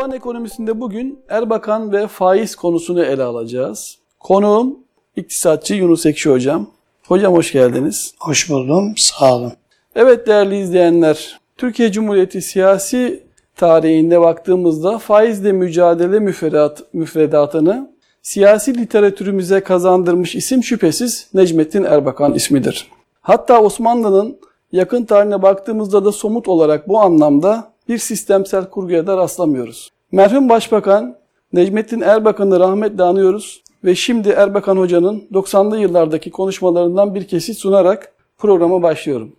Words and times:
Taban 0.00 0.16
ekonomisinde 0.16 0.80
bugün 0.80 1.18
Erbakan 1.28 1.92
ve 1.92 2.06
faiz 2.06 2.56
konusunu 2.56 3.02
ele 3.02 3.22
alacağız. 3.22 3.98
Konuğum 4.20 4.78
iktisatçı 5.16 5.74
Yunus 5.74 6.06
Ekşi 6.06 6.30
Hocam. 6.30 6.66
Hocam 7.08 7.34
hoş 7.34 7.52
geldiniz. 7.52 8.14
Hoş 8.18 8.50
buldum, 8.50 8.94
sağ 8.96 9.36
olun. 9.36 9.52
Evet 9.94 10.26
değerli 10.26 10.58
izleyenler, 10.58 11.40
Türkiye 11.56 11.92
Cumhuriyeti 11.92 12.42
siyasi 12.42 13.24
tarihinde 13.56 14.20
baktığımızda 14.20 14.98
faizle 14.98 15.52
mücadele 15.52 16.20
müfredat, 16.20 16.82
müfredatını 16.92 17.90
siyasi 18.22 18.78
literatürümüze 18.78 19.60
kazandırmış 19.60 20.34
isim 20.34 20.64
şüphesiz 20.64 21.28
Necmettin 21.34 21.84
Erbakan 21.84 22.34
ismidir. 22.34 22.88
Hatta 23.20 23.62
Osmanlı'nın 23.62 24.36
yakın 24.72 25.04
tarihine 25.04 25.42
baktığımızda 25.42 26.04
da 26.04 26.12
somut 26.12 26.48
olarak 26.48 26.88
bu 26.88 27.00
anlamda 27.00 27.70
bir 27.90 27.98
sistemsel 27.98 28.64
kurguya 28.64 29.06
da 29.06 29.16
rastlamıyoruz. 29.16 29.90
Merhum 30.12 30.48
Başbakan 30.48 31.16
Necmettin 31.52 32.00
Erbakan'ı 32.00 32.60
rahmetle 32.60 33.02
anıyoruz 33.02 33.62
ve 33.84 33.94
şimdi 33.94 34.28
Erbakan 34.28 34.76
Hoca'nın 34.76 35.24
90'lı 35.32 35.78
yıllardaki 35.78 36.30
konuşmalarından 36.30 37.14
bir 37.14 37.28
kesit 37.28 37.58
sunarak 37.58 38.12
programa 38.38 38.82
başlıyorum. 38.82 39.32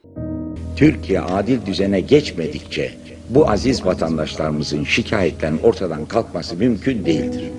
Türkiye 0.76 1.22
adil 1.22 1.66
düzene 1.66 2.02
geçmedikçe 2.02 2.92
bu 3.30 3.50
aziz 3.50 3.86
vatandaşlarımızın 3.86 4.84
şikayetten 4.84 5.54
ortadan 5.64 6.06
kalkması 6.06 6.56
mümkün 6.56 7.06
değildir. 7.06 7.52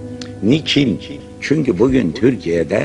Niçin? 0.43 1.01
Çünkü 1.41 1.79
bugün 1.79 2.13
Türkiye'de 2.13 2.83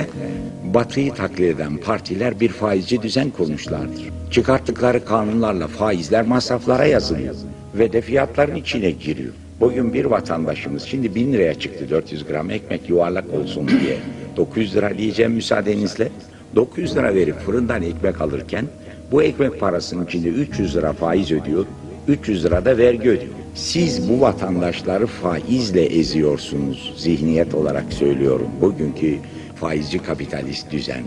batıyı 0.74 1.14
taklit 1.14 1.56
eden 1.56 1.78
partiler 1.78 2.40
bir 2.40 2.50
faizci 2.50 3.02
düzen 3.02 3.30
kurmuşlardır. 3.30 4.04
Çıkarttıkları 4.32 5.06
kanunlarla 5.06 5.68
faizler 5.68 6.28
masraflara 6.28 6.86
yazılıyor 6.86 7.36
ve 7.80 7.94
de 7.94 8.02
fiyatların 8.02 8.56
içine 8.56 8.92
giriyor. 8.92 9.34
Bugün 9.60 9.94
bir 9.94 10.06
vatandaşımız 10.06 10.84
şimdi 10.84 11.16
bin 11.16 11.34
liraya 11.34 11.54
çıktı 11.54 11.90
400 11.90 12.26
gram 12.26 12.52
ekmek 12.52 12.90
yuvarlak 12.90 13.34
olsun 13.34 13.68
diye. 13.68 13.98
900 14.38 14.76
lira 14.76 14.98
diyeceğim 14.98 15.32
müsaadenizle. 15.32 16.10
900 16.56 16.96
lira 16.96 17.16
verip 17.16 17.40
fırından 17.40 17.84
ekmek 17.84 18.22
alırken 18.22 18.66
bu 19.12 19.24
ekmek 19.24 19.60
parasının 19.60 20.06
içinde 20.06 20.30
300 20.30 20.76
lira 20.76 20.94
faiz 20.94 21.32
ödüyor, 21.32 21.66
300 22.08 22.46
lira 22.46 22.66
da 22.66 22.78
vergi 22.78 23.10
ödüyor. 23.10 23.34
Siz 23.56 24.10
bu 24.10 24.22
vatandaşları 24.22 25.08
faizle 25.08 25.86
eziyorsunuz 25.86 26.94
zihniyet 26.98 27.56
olarak 27.56 27.94
söylüyorum. 27.94 28.48
Bugünkü 28.62 29.18
faizci 29.62 30.00
kapitalist 30.00 30.72
düzen 30.72 31.04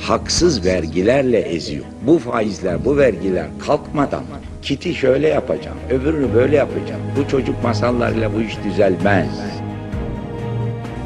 haksız 0.00 0.64
vergilerle 0.64 1.38
eziyor. 1.38 1.84
Bu 2.06 2.18
faizler, 2.18 2.84
bu 2.84 2.96
vergiler 2.96 3.46
kalkmadan 3.66 4.24
kiti 4.62 4.94
şöyle 4.94 5.28
yapacağım, 5.28 5.76
öbürünü 5.90 6.34
böyle 6.34 6.56
yapacağım. 6.56 7.00
Bu 7.18 7.28
çocuk 7.28 7.64
masallarıyla 7.64 8.34
bu 8.34 8.40
iş 8.40 8.56
düzelmez. 8.64 9.28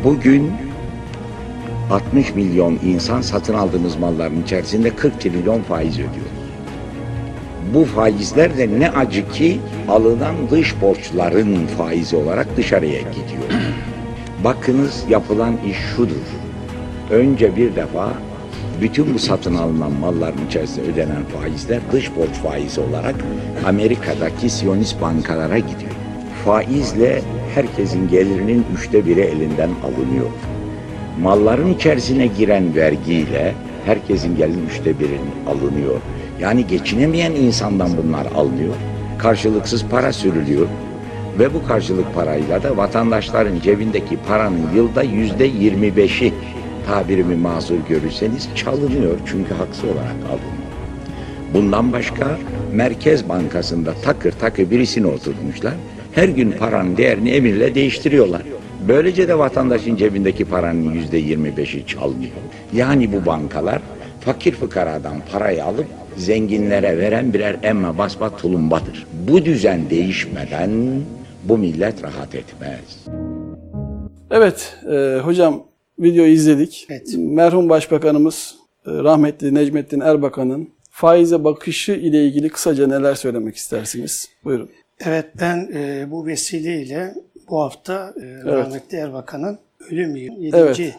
Bugün 0.05 0.53
60 1.91 2.35
milyon 2.35 2.79
insan 2.85 3.21
satın 3.21 3.55
aldığımız 3.55 3.97
malların 3.97 4.43
içerisinde 4.43 4.97
40 4.97 5.21
trilyon 5.21 5.63
faiz 5.63 5.95
ödüyor. 5.95 6.29
Bu 7.75 7.85
faizler 7.85 8.59
de 8.59 8.81
ne 8.81 8.91
acı 8.91 9.31
ki 9.31 9.61
alınan 9.89 10.35
dış 10.51 10.81
borçların 10.81 11.67
faizi 11.67 12.17
olarak 12.17 12.57
dışarıya 12.57 13.01
gidiyor. 13.01 13.63
Bakınız 14.45 15.05
yapılan 15.09 15.55
iş 15.71 15.77
şudur. 15.97 16.48
Önce 17.11 17.57
bir 17.57 17.77
defa 17.77 18.13
bütün 18.81 19.15
bu 19.15 19.19
satın 19.19 19.55
alınan 19.55 19.93
malların 19.93 20.47
içerisinde 20.49 20.91
ödenen 20.91 21.25
faizler 21.25 21.81
dış 21.93 22.17
borç 22.17 22.31
faizi 22.31 22.81
olarak 22.81 23.15
Amerika'daki 23.67 24.51
Siyonist 24.51 25.01
bankalara 25.01 25.59
gidiyor. 25.59 25.93
Faizle 26.45 27.23
herkesin 27.55 28.09
gelirinin 28.09 28.67
üçte 28.77 29.07
biri 29.07 29.21
elinden 29.21 29.71
alınıyor. 29.85 30.27
Malların 31.21 31.75
içerisine 31.75 32.27
giren 32.27 32.75
vergiyle 32.75 33.55
herkesin 33.87 34.37
gelin 34.37 34.67
üçte 34.67 34.99
birinin 34.99 35.47
alınıyor. 35.47 36.01
Yani 36.41 36.67
geçinemeyen 36.67 37.33
insandan 37.33 37.91
bunlar 38.03 38.27
alınıyor. 38.27 38.75
Karşılıksız 39.19 39.85
para 39.85 40.13
sürülüyor. 40.13 40.67
Ve 41.39 41.55
bu 41.55 41.67
karşılık 41.67 42.15
parayla 42.15 42.63
da 42.63 42.77
vatandaşların 42.77 43.61
cebindeki 43.61 44.17
paranın 44.29 44.75
yılda 44.75 45.03
yüzde 45.03 45.45
yirmi 45.45 45.97
beşi 45.97 46.33
tabirimi 46.89 47.37
mazur 47.37 47.79
görürseniz 47.89 48.49
çalınıyor. 48.55 49.19
Çünkü 49.27 49.55
haksız 49.55 49.85
olarak 49.85 50.17
alınıyor. 50.27 50.69
Bundan 51.55 51.93
başka 51.93 52.39
Merkez 52.73 53.29
Bankası'nda 53.29 53.95
takır 54.05 54.33
takır 54.33 54.71
birisini 54.71 55.07
oturtmuşlar. 55.07 55.75
Her 56.13 56.29
gün 56.29 56.51
paranın 56.51 56.97
değerini 56.97 57.31
emirle 57.31 57.75
değiştiriyorlar. 57.75 58.43
Böylece 58.89 59.29
de 59.29 59.39
vatandaşın 59.39 59.97
cebindeki 59.97 60.45
paranın 60.45 60.93
yüzde 60.93 61.19
yirmi 61.19 61.57
beşi 61.57 61.87
çalınıyor. 61.87 62.33
Yani 62.73 63.13
bu 63.13 63.27
bankalar 63.27 63.83
fakir 64.21 64.53
fıkaradan 64.53 65.17
parayı 65.33 65.65
alıp 65.65 65.87
zenginlere 66.17 66.99
veren 66.99 67.33
birer 67.33 67.57
emme 67.63 67.99
basma 67.99 68.37
tulumbadır. 68.37 69.07
Bu 69.29 69.45
düzen 69.45 69.91
değişmeden 69.91 70.71
bu 71.45 71.59
millet 71.59 72.05
rahat 72.05 72.35
etmez. 72.35 73.07
Evet 74.31 74.77
e, 74.93 75.19
hocam 75.19 75.68
videoyu 76.01 76.33
izledik. 76.33 76.87
Evet. 76.91 77.15
Merhum 77.17 77.69
Başbakanımız 77.69 78.57
e, 78.87 78.91
rahmetli 78.91 79.55
Necmettin 79.55 80.01
Erbakan'ın 80.01 80.69
faize 80.91 81.45
bakışı 81.45 81.93
ile 81.93 82.25
ilgili 82.25 82.49
kısaca 82.49 82.87
neler 82.87 83.15
söylemek 83.15 83.57
istersiniz? 83.57 84.29
Buyurun. 84.45 84.71
Evet 85.01 85.27
ben 85.41 85.71
e, 85.75 86.11
bu 86.11 86.27
vesileyle 86.27 87.15
bu 87.51 87.61
hafta 87.61 88.15
e, 88.23 88.45
rahmetli 88.45 88.99
Erbakan'ın 88.99 89.59
ölüm 89.91 90.17
yılı, 90.17 90.41
7. 90.41 90.57
Evet. 90.57 90.95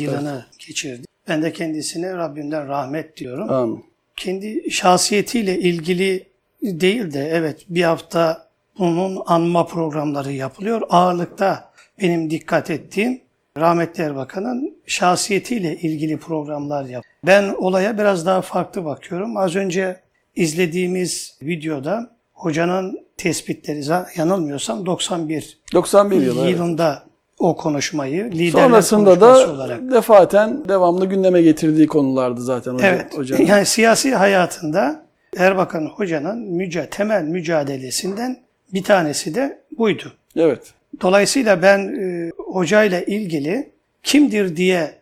Yılını 0.00 0.44
geçirdi. 0.66 1.06
Ben 1.28 1.42
de 1.42 1.52
kendisine 1.52 2.12
Rabbimden 2.12 2.68
rahmet 2.68 3.16
diyorum. 3.16 3.50
Amin. 3.50 3.84
Kendi 4.16 4.70
şahsiyetiyle 4.70 5.58
ilgili 5.58 6.26
değil 6.62 7.12
de 7.12 7.28
evet 7.32 7.66
bir 7.68 7.82
hafta 7.82 8.48
bunun 8.78 9.22
anma 9.26 9.66
programları 9.66 10.32
yapılıyor. 10.32 10.82
Ağırlıkta 10.90 11.72
benim 12.02 12.30
dikkat 12.30 12.70
ettiğim 12.70 13.20
rahmetli 13.58 14.04
Erbakan'ın 14.04 14.74
şahsiyetiyle 14.86 15.76
ilgili 15.76 16.16
programlar 16.16 16.84
yap. 16.84 17.04
Ben 17.26 17.54
olaya 17.58 17.98
biraz 17.98 18.26
daha 18.26 18.42
farklı 18.42 18.84
bakıyorum. 18.84 19.36
Az 19.36 19.56
önce 19.56 19.96
izlediğimiz 20.36 21.38
videoda 21.42 22.10
hocanın 22.32 22.98
tespitleri 23.16 23.82
yanılmıyorsam 24.16 24.86
91 24.86 25.58
91 25.72 26.16
yılı. 26.16 26.40
evet. 26.40 26.50
yılında 26.50 27.02
o 27.38 27.56
konuşmayı 27.56 28.30
liderler 28.30 28.66
Sonrasında 28.66 29.20
da 29.20 29.50
olarak. 29.52 29.90
defaten 29.90 30.68
devamlı 30.68 31.06
gündeme 31.06 31.42
getirdiği 31.42 31.86
konulardı 31.86 32.40
zaten 32.42 32.74
hocam. 32.74 32.94
Evet. 32.94 33.18
hocam. 33.18 33.46
Yani 33.46 33.66
siyasi 33.66 34.14
hayatında 34.14 35.04
Erbakan 35.36 35.86
Hoca'nın 35.86 36.38
müca 36.38 36.90
temel 36.90 37.22
mücadelesinden 37.22 38.36
bir 38.72 38.82
tanesi 38.82 39.34
de 39.34 39.58
buydu. 39.78 40.12
Evet. 40.36 40.74
Dolayısıyla 41.00 41.62
ben 41.62 41.78
e, 41.78 42.30
hocayla 42.54 43.00
ilgili 43.00 43.70
kimdir 44.02 44.56
diye 44.56 44.94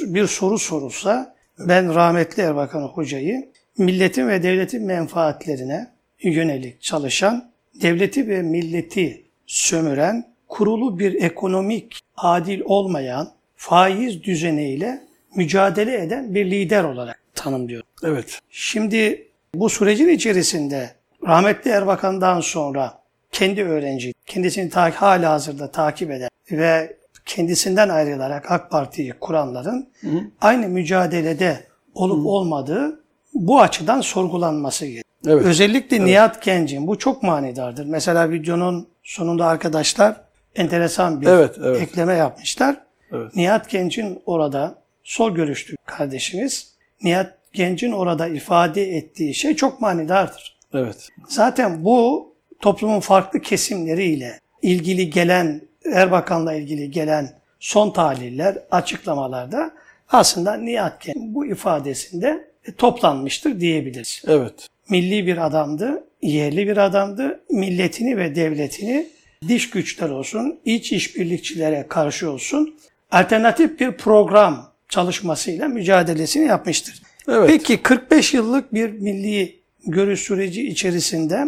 bir 0.00 0.26
soru 0.26 0.58
sorulsa 0.58 1.34
ben 1.58 1.94
rahmetli 1.94 2.42
Erbakan 2.42 2.82
Hoca'yı 2.82 3.48
milletin 3.78 4.28
ve 4.28 4.42
devletin 4.42 4.82
menfaatlerine 4.86 5.90
yönelik 6.22 6.82
çalışan, 6.82 7.50
devleti 7.82 8.28
ve 8.28 8.42
milleti 8.42 9.22
sömüren, 9.46 10.26
kurulu 10.48 10.98
bir 10.98 11.22
ekonomik 11.22 12.00
adil 12.16 12.60
olmayan 12.64 13.30
faiz 13.56 14.22
düzeniyle 14.22 15.00
mücadele 15.36 16.02
eden 16.02 16.34
bir 16.34 16.50
lider 16.50 16.84
olarak 16.84 17.20
tanımlıyorum. 17.34 17.88
Evet. 18.04 18.38
Şimdi 18.50 19.26
bu 19.54 19.68
sürecin 19.68 20.08
içerisinde 20.08 20.90
rahmetli 21.26 21.70
Erbakan'dan 21.70 22.40
sonra 22.40 23.00
kendi 23.32 23.62
öğrenci, 23.64 24.14
kendisini 24.26 24.70
ta- 24.70 24.90
hala 24.90 25.30
hazırda 25.30 25.70
takip 25.70 26.10
eden 26.10 26.30
ve 26.50 26.99
kendisinden 27.26 27.88
ayrılarak 27.88 28.50
AK 28.50 28.70
Parti'yi 28.70 29.12
kuranların 29.12 29.88
aynı 30.40 30.68
mücadelede 30.68 31.66
olup 31.94 32.26
olmadığı 32.26 33.00
bu 33.34 33.60
açıdan 33.60 34.00
sorgulanması 34.00 34.86
gerekiyor. 34.86 35.04
Evet. 35.26 35.44
Özellikle 35.44 36.04
Nihat 36.04 36.42
Genc'in 36.42 36.86
bu 36.86 36.98
çok 36.98 37.22
manidardır. 37.22 37.84
Mesela 37.84 38.30
videonun 38.30 38.88
sonunda 39.02 39.46
arkadaşlar 39.46 40.20
enteresan 40.54 41.20
bir 41.20 41.26
Evet, 41.26 41.56
evet. 41.64 41.82
ekleme 41.82 42.14
yapmışlar. 42.14 42.76
Evet. 43.12 43.36
Nihat 43.36 43.70
Genc'in 43.70 44.22
orada 44.26 44.74
sol 45.04 45.34
görüşlü 45.34 45.76
kardeşimiz 45.86 46.74
Nihat 47.02 47.38
Genc'in 47.52 47.92
orada 47.92 48.26
ifade 48.26 48.96
ettiği 48.96 49.34
şey 49.34 49.56
çok 49.56 49.80
manidardır. 49.80 50.58
Evet. 50.74 51.08
Zaten 51.28 51.84
bu 51.84 52.30
toplumun 52.60 53.00
farklı 53.00 53.40
kesimleriyle 53.40 54.40
ilgili 54.62 55.10
gelen 55.10 55.62
Erbakan'la 55.84 56.54
ilgili 56.54 56.90
gelen 56.90 57.32
son 57.60 57.90
tahliller, 57.90 58.58
açıklamalarda 58.70 59.70
aslında 60.08 60.54
Nihat 60.54 61.06
bu 61.16 61.46
ifadesinde 61.46 62.50
toplanmıştır 62.78 63.60
diyebiliriz. 63.60 64.22
Evet. 64.28 64.68
Milli 64.88 65.26
bir 65.26 65.46
adamdı, 65.46 66.04
yerli 66.22 66.68
bir 66.68 66.76
adamdı, 66.76 67.40
milletini 67.50 68.16
ve 68.16 68.34
devletini 68.34 69.06
dış 69.48 69.70
güçler 69.70 70.10
olsun, 70.10 70.60
iç 70.64 70.92
işbirlikçilere 70.92 71.86
karşı 71.88 72.30
olsun 72.30 72.74
alternatif 73.10 73.80
bir 73.80 73.92
program 73.92 74.72
çalışmasıyla 74.88 75.68
mücadelesini 75.68 76.46
yapmıştır. 76.46 77.02
Evet. 77.28 77.50
Peki 77.50 77.82
45 77.82 78.34
yıllık 78.34 78.74
bir 78.74 78.90
milli 78.90 79.60
görüş 79.86 80.20
süreci 80.20 80.68
içerisinde 80.68 81.44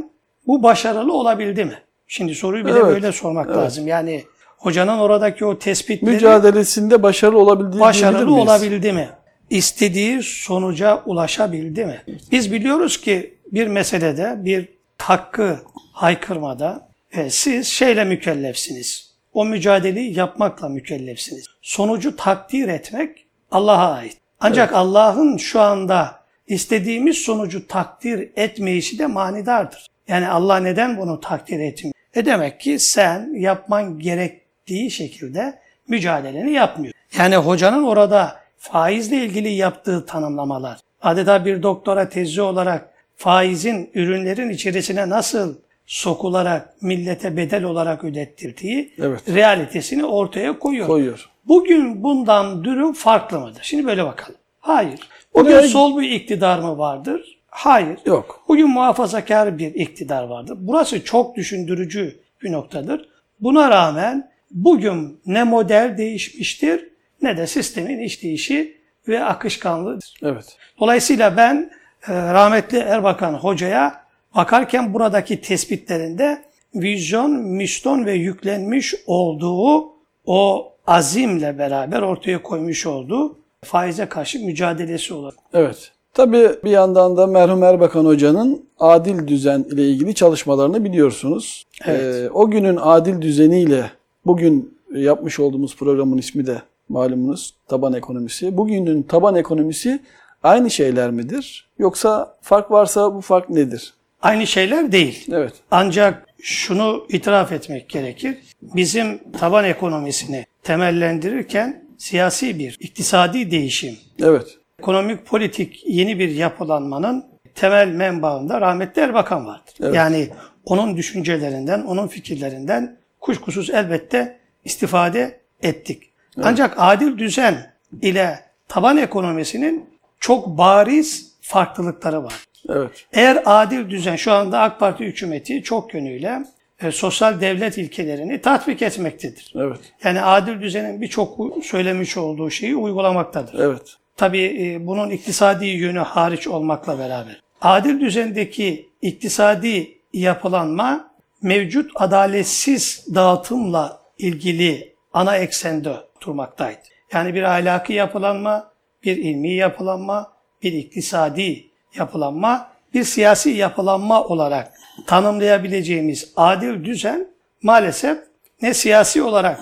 bu 0.46 0.62
başarılı 0.62 1.12
olabildi 1.12 1.64
mi? 1.64 1.78
Şimdi 2.12 2.34
soruyu 2.34 2.66
bir 2.66 2.74
de 2.74 2.78
Evet, 2.78 2.84
böyle 2.84 3.12
sormak 3.12 3.46
evet. 3.46 3.56
lazım. 3.56 3.86
Yani 3.86 4.24
hocanın 4.58 4.98
oradaki 4.98 5.44
o 5.44 5.58
tespitleri 5.58 6.14
Mücadelesinde 6.14 7.02
başarılı 7.02 7.38
olabildiği 7.38 7.72
diyebilir 7.72 7.80
başarılı 7.80 8.34
olabildi 8.34 8.92
mi? 8.92 9.08
İstediği 9.50 10.22
sonuca 10.22 11.02
ulaşabildi 11.06 11.84
mi? 11.84 12.02
Biz 12.32 12.52
biliyoruz 12.52 13.00
ki 13.00 13.34
bir 13.52 13.66
meselede, 13.66 14.44
bir 14.44 14.68
hakkı 14.98 15.58
haykırmada 15.92 16.88
e, 17.12 17.30
siz 17.30 17.66
şeyle 17.66 18.04
mükellefsiniz. 18.04 19.14
O 19.32 19.44
mücadeleyi 19.44 20.18
yapmakla 20.18 20.68
mükellefsiniz. 20.68 21.46
Sonucu 21.62 22.16
takdir 22.16 22.68
etmek 22.68 23.26
Allah'a 23.50 23.92
ait. 23.92 24.16
Ancak 24.40 24.72
Allah'ın 24.72 25.36
şu 25.36 25.60
anda 25.60 26.20
istediğimiz 26.46 27.18
sonucu 27.18 27.66
takdir 27.66 28.30
etmeyişi 28.36 28.98
de 28.98 29.06
manidardır. 29.06 29.86
Yani 30.08 30.28
Allah 30.28 30.56
neden 30.56 30.96
bunu 30.96 31.20
takdir 31.20 31.60
etmiyor? 31.60 31.92
E 32.14 32.24
demek 32.26 32.60
ki 32.60 32.78
sen 32.78 33.34
yapman 33.34 33.98
gerektiği 33.98 34.90
şekilde 34.90 35.58
mücadeleni 35.88 36.52
yapmıyor. 36.52 36.94
Yani 37.18 37.36
hocanın 37.36 37.82
orada 37.84 38.36
faizle 38.58 39.16
ilgili 39.16 39.48
yaptığı 39.48 40.06
tanımlamalar, 40.06 40.78
adeta 41.02 41.44
bir 41.44 41.62
doktora 41.62 42.08
tezi 42.08 42.42
olarak 42.42 42.88
faizin 43.16 43.90
ürünlerin 43.94 44.50
içerisine 44.50 45.08
nasıl 45.08 45.54
sokularak 45.86 46.82
millete 46.82 47.36
bedel 47.36 47.64
olarak 47.64 48.04
ödettirdiği 48.04 48.94
Evet. 48.98 49.20
realitesini 49.28 50.04
ortaya 50.04 50.58
koyuyor. 50.58 50.86
koyuyor. 50.86 51.28
Bugün 51.44 52.02
bundan 52.02 52.64
durum 52.64 52.92
farklı 52.92 53.40
mıdır? 53.40 53.60
Şimdi 53.62 53.86
böyle 53.86 54.04
bakalım. 54.04 54.34
Hayır. 54.60 55.00
Bugün 55.34 55.52
Oraya- 55.52 55.68
sol 55.68 56.00
bir 56.00 56.10
iktidar 56.10 56.58
mı 56.58 56.78
vardır? 56.78 57.38
Hayır. 57.52 57.98
Yok. 58.06 58.44
Bugün 58.48 58.68
muhafazakar 58.68 59.58
bir 59.58 59.74
iktidar 59.74 60.22
vardır. 60.22 60.56
Burası 60.60 61.04
çok 61.04 61.36
düşündürücü 61.36 62.20
bir 62.42 62.52
noktadır. 62.52 63.08
Buna 63.40 63.70
rağmen 63.70 64.30
bugün 64.50 65.20
ne 65.26 65.44
model 65.44 65.94
değişmiştir 65.98 66.88
ne 67.22 67.36
de 67.36 67.46
sistemin 67.46 67.98
işleyişi 67.98 68.76
ve 69.08 69.24
akışkanlığıdır. 69.24 70.14
Evet. 70.22 70.56
Dolayısıyla 70.80 71.36
ben 71.36 71.70
e, 72.08 72.12
rahmetli 72.12 72.78
Erbakan 72.78 73.34
Hoca'ya 73.34 74.04
bakarken 74.34 74.94
buradaki 74.94 75.40
tespitlerinde 75.40 76.42
vizyon, 76.74 77.30
misyon 77.30 78.06
ve 78.06 78.12
yüklenmiş 78.12 78.94
olduğu 79.06 79.92
o 80.26 80.72
azimle 80.86 81.58
beraber 81.58 82.02
ortaya 82.02 82.42
koymuş 82.42 82.86
olduğu 82.86 83.38
faize 83.64 84.06
karşı 84.06 84.38
mücadelesi 84.38 85.14
olur. 85.14 85.34
Evet. 85.54 85.92
Tabii 86.14 86.50
bir 86.64 86.70
yandan 86.70 87.16
da 87.16 87.26
merhum 87.26 87.62
Erbakan 87.62 88.04
Hoca'nın 88.04 88.64
adil 88.78 89.26
düzen 89.26 89.64
ile 89.72 89.88
ilgili 89.88 90.14
çalışmalarını 90.14 90.84
biliyorsunuz. 90.84 91.64
Evet. 91.86 92.14
Ee, 92.14 92.30
o 92.30 92.50
günün 92.50 92.78
adil 92.82 93.20
düzeniyle 93.20 93.90
bugün 94.26 94.78
yapmış 94.94 95.40
olduğumuz 95.40 95.76
programın 95.76 96.18
ismi 96.18 96.46
de 96.46 96.62
malumunuz 96.88 97.54
taban 97.68 97.92
ekonomisi. 97.92 98.56
Bugünün 98.56 99.02
taban 99.02 99.34
ekonomisi 99.36 100.00
aynı 100.42 100.70
şeyler 100.70 101.10
midir? 101.10 101.68
Yoksa 101.78 102.36
fark 102.42 102.70
varsa 102.70 103.14
bu 103.14 103.20
fark 103.20 103.50
nedir? 103.50 103.94
Aynı 104.22 104.46
şeyler 104.46 104.92
değil. 104.92 105.26
Evet. 105.32 105.52
Ancak 105.70 106.26
şunu 106.42 107.06
itiraf 107.08 107.52
etmek 107.52 107.88
gerekir. 107.88 108.36
Bizim 108.62 109.20
taban 109.38 109.64
ekonomisini 109.64 110.46
temellendirirken 110.62 111.84
siyasi 111.98 112.58
bir 112.58 112.76
iktisadi 112.80 113.50
değişim, 113.50 113.96
Evet. 114.22 114.58
Ekonomik 114.82 115.26
politik 115.26 115.82
yeni 115.86 116.18
bir 116.18 116.28
yapılanmanın 116.28 117.24
temel 117.54 117.88
menbaında 117.88 118.60
rahmetli 118.60 119.02
Erbakan 119.02 119.46
vardır. 119.46 119.74
Evet. 119.80 119.94
Yani 119.94 120.28
onun 120.64 120.96
düşüncelerinden, 120.96 121.82
onun 121.82 122.08
fikirlerinden 122.08 122.96
kuşkusuz 123.20 123.70
elbette 123.70 124.38
istifade 124.64 125.40
ettik. 125.62 126.02
Ancak 126.42 126.74
adil 126.76 127.18
düzen 127.18 127.72
ile 128.02 128.38
taban 128.68 128.96
ekonomisinin 128.96 129.86
çok 130.20 130.46
bariz 130.58 131.32
farklılıkları 131.40 132.24
var. 132.24 132.34
Evet. 132.68 133.06
Eğer 133.12 133.42
adil 133.44 133.90
düzen 133.90 134.16
şu 134.16 134.32
anda 134.32 134.60
AK 134.60 134.80
Parti 134.80 135.04
hükümeti 135.04 135.62
çok 135.62 135.94
yönüyle 135.94 136.42
e, 136.82 136.90
sosyal 136.90 137.40
devlet 137.40 137.78
ilkelerini 137.78 138.40
tatbik 138.40 138.82
etmektedir. 138.82 139.52
Evet. 139.56 139.80
Yani 140.04 140.22
adil 140.22 140.60
düzenin 140.60 141.00
birçok 141.00 141.38
söylemiş 141.64 142.16
olduğu 142.16 142.50
şeyi 142.50 142.76
uygulamaktadır. 142.76 143.58
Evet. 143.58 144.01
Tabii 144.16 144.66
e, 144.66 144.86
bunun 144.86 145.10
iktisadi 145.10 145.66
yönü 145.66 145.98
hariç 145.98 146.48
olmakla 146.48 146.98
beraber. 146.98 147.40
Adil 147.60 148.00
düzendeki 148.00 148.88
iktisadi 149.02 149.98
yapılanma 150.12 151.12
mevcut 151.42 151.90
adaletsiz 151.94 153.06
dağıtımla 153.14 154.00
ilgili 154.18 154.94
ana 155.12 155.36
eksende 155.36 155.90
oturmaktaydı. 155.90 156.78
Yani 157.12 157.34
bir 157.34 157.42
ahlaki 157.42 157.92
yapılanma, 157.92 158.72
bir 159.04 159.16
ilmi 159.16 159.54
yapılanma, 159.54 160.32
bir 160.62 160.72
iktisadi 160.72 161.64
yapılanma, 161.94 162.72
bir 162.94 163.04
siyasi 163.04 163.50
yapılanma 163.50 164.24
olarak 164.24 164.72
tanımlayabileceğimiz 165.06 166.32
adil 166.36 166.84
düzen 166.84 167.28
maalesef 167.62 168.18
ne 168.62 168.74
siyasi 168.74 169.22
olarak 169.22 169.60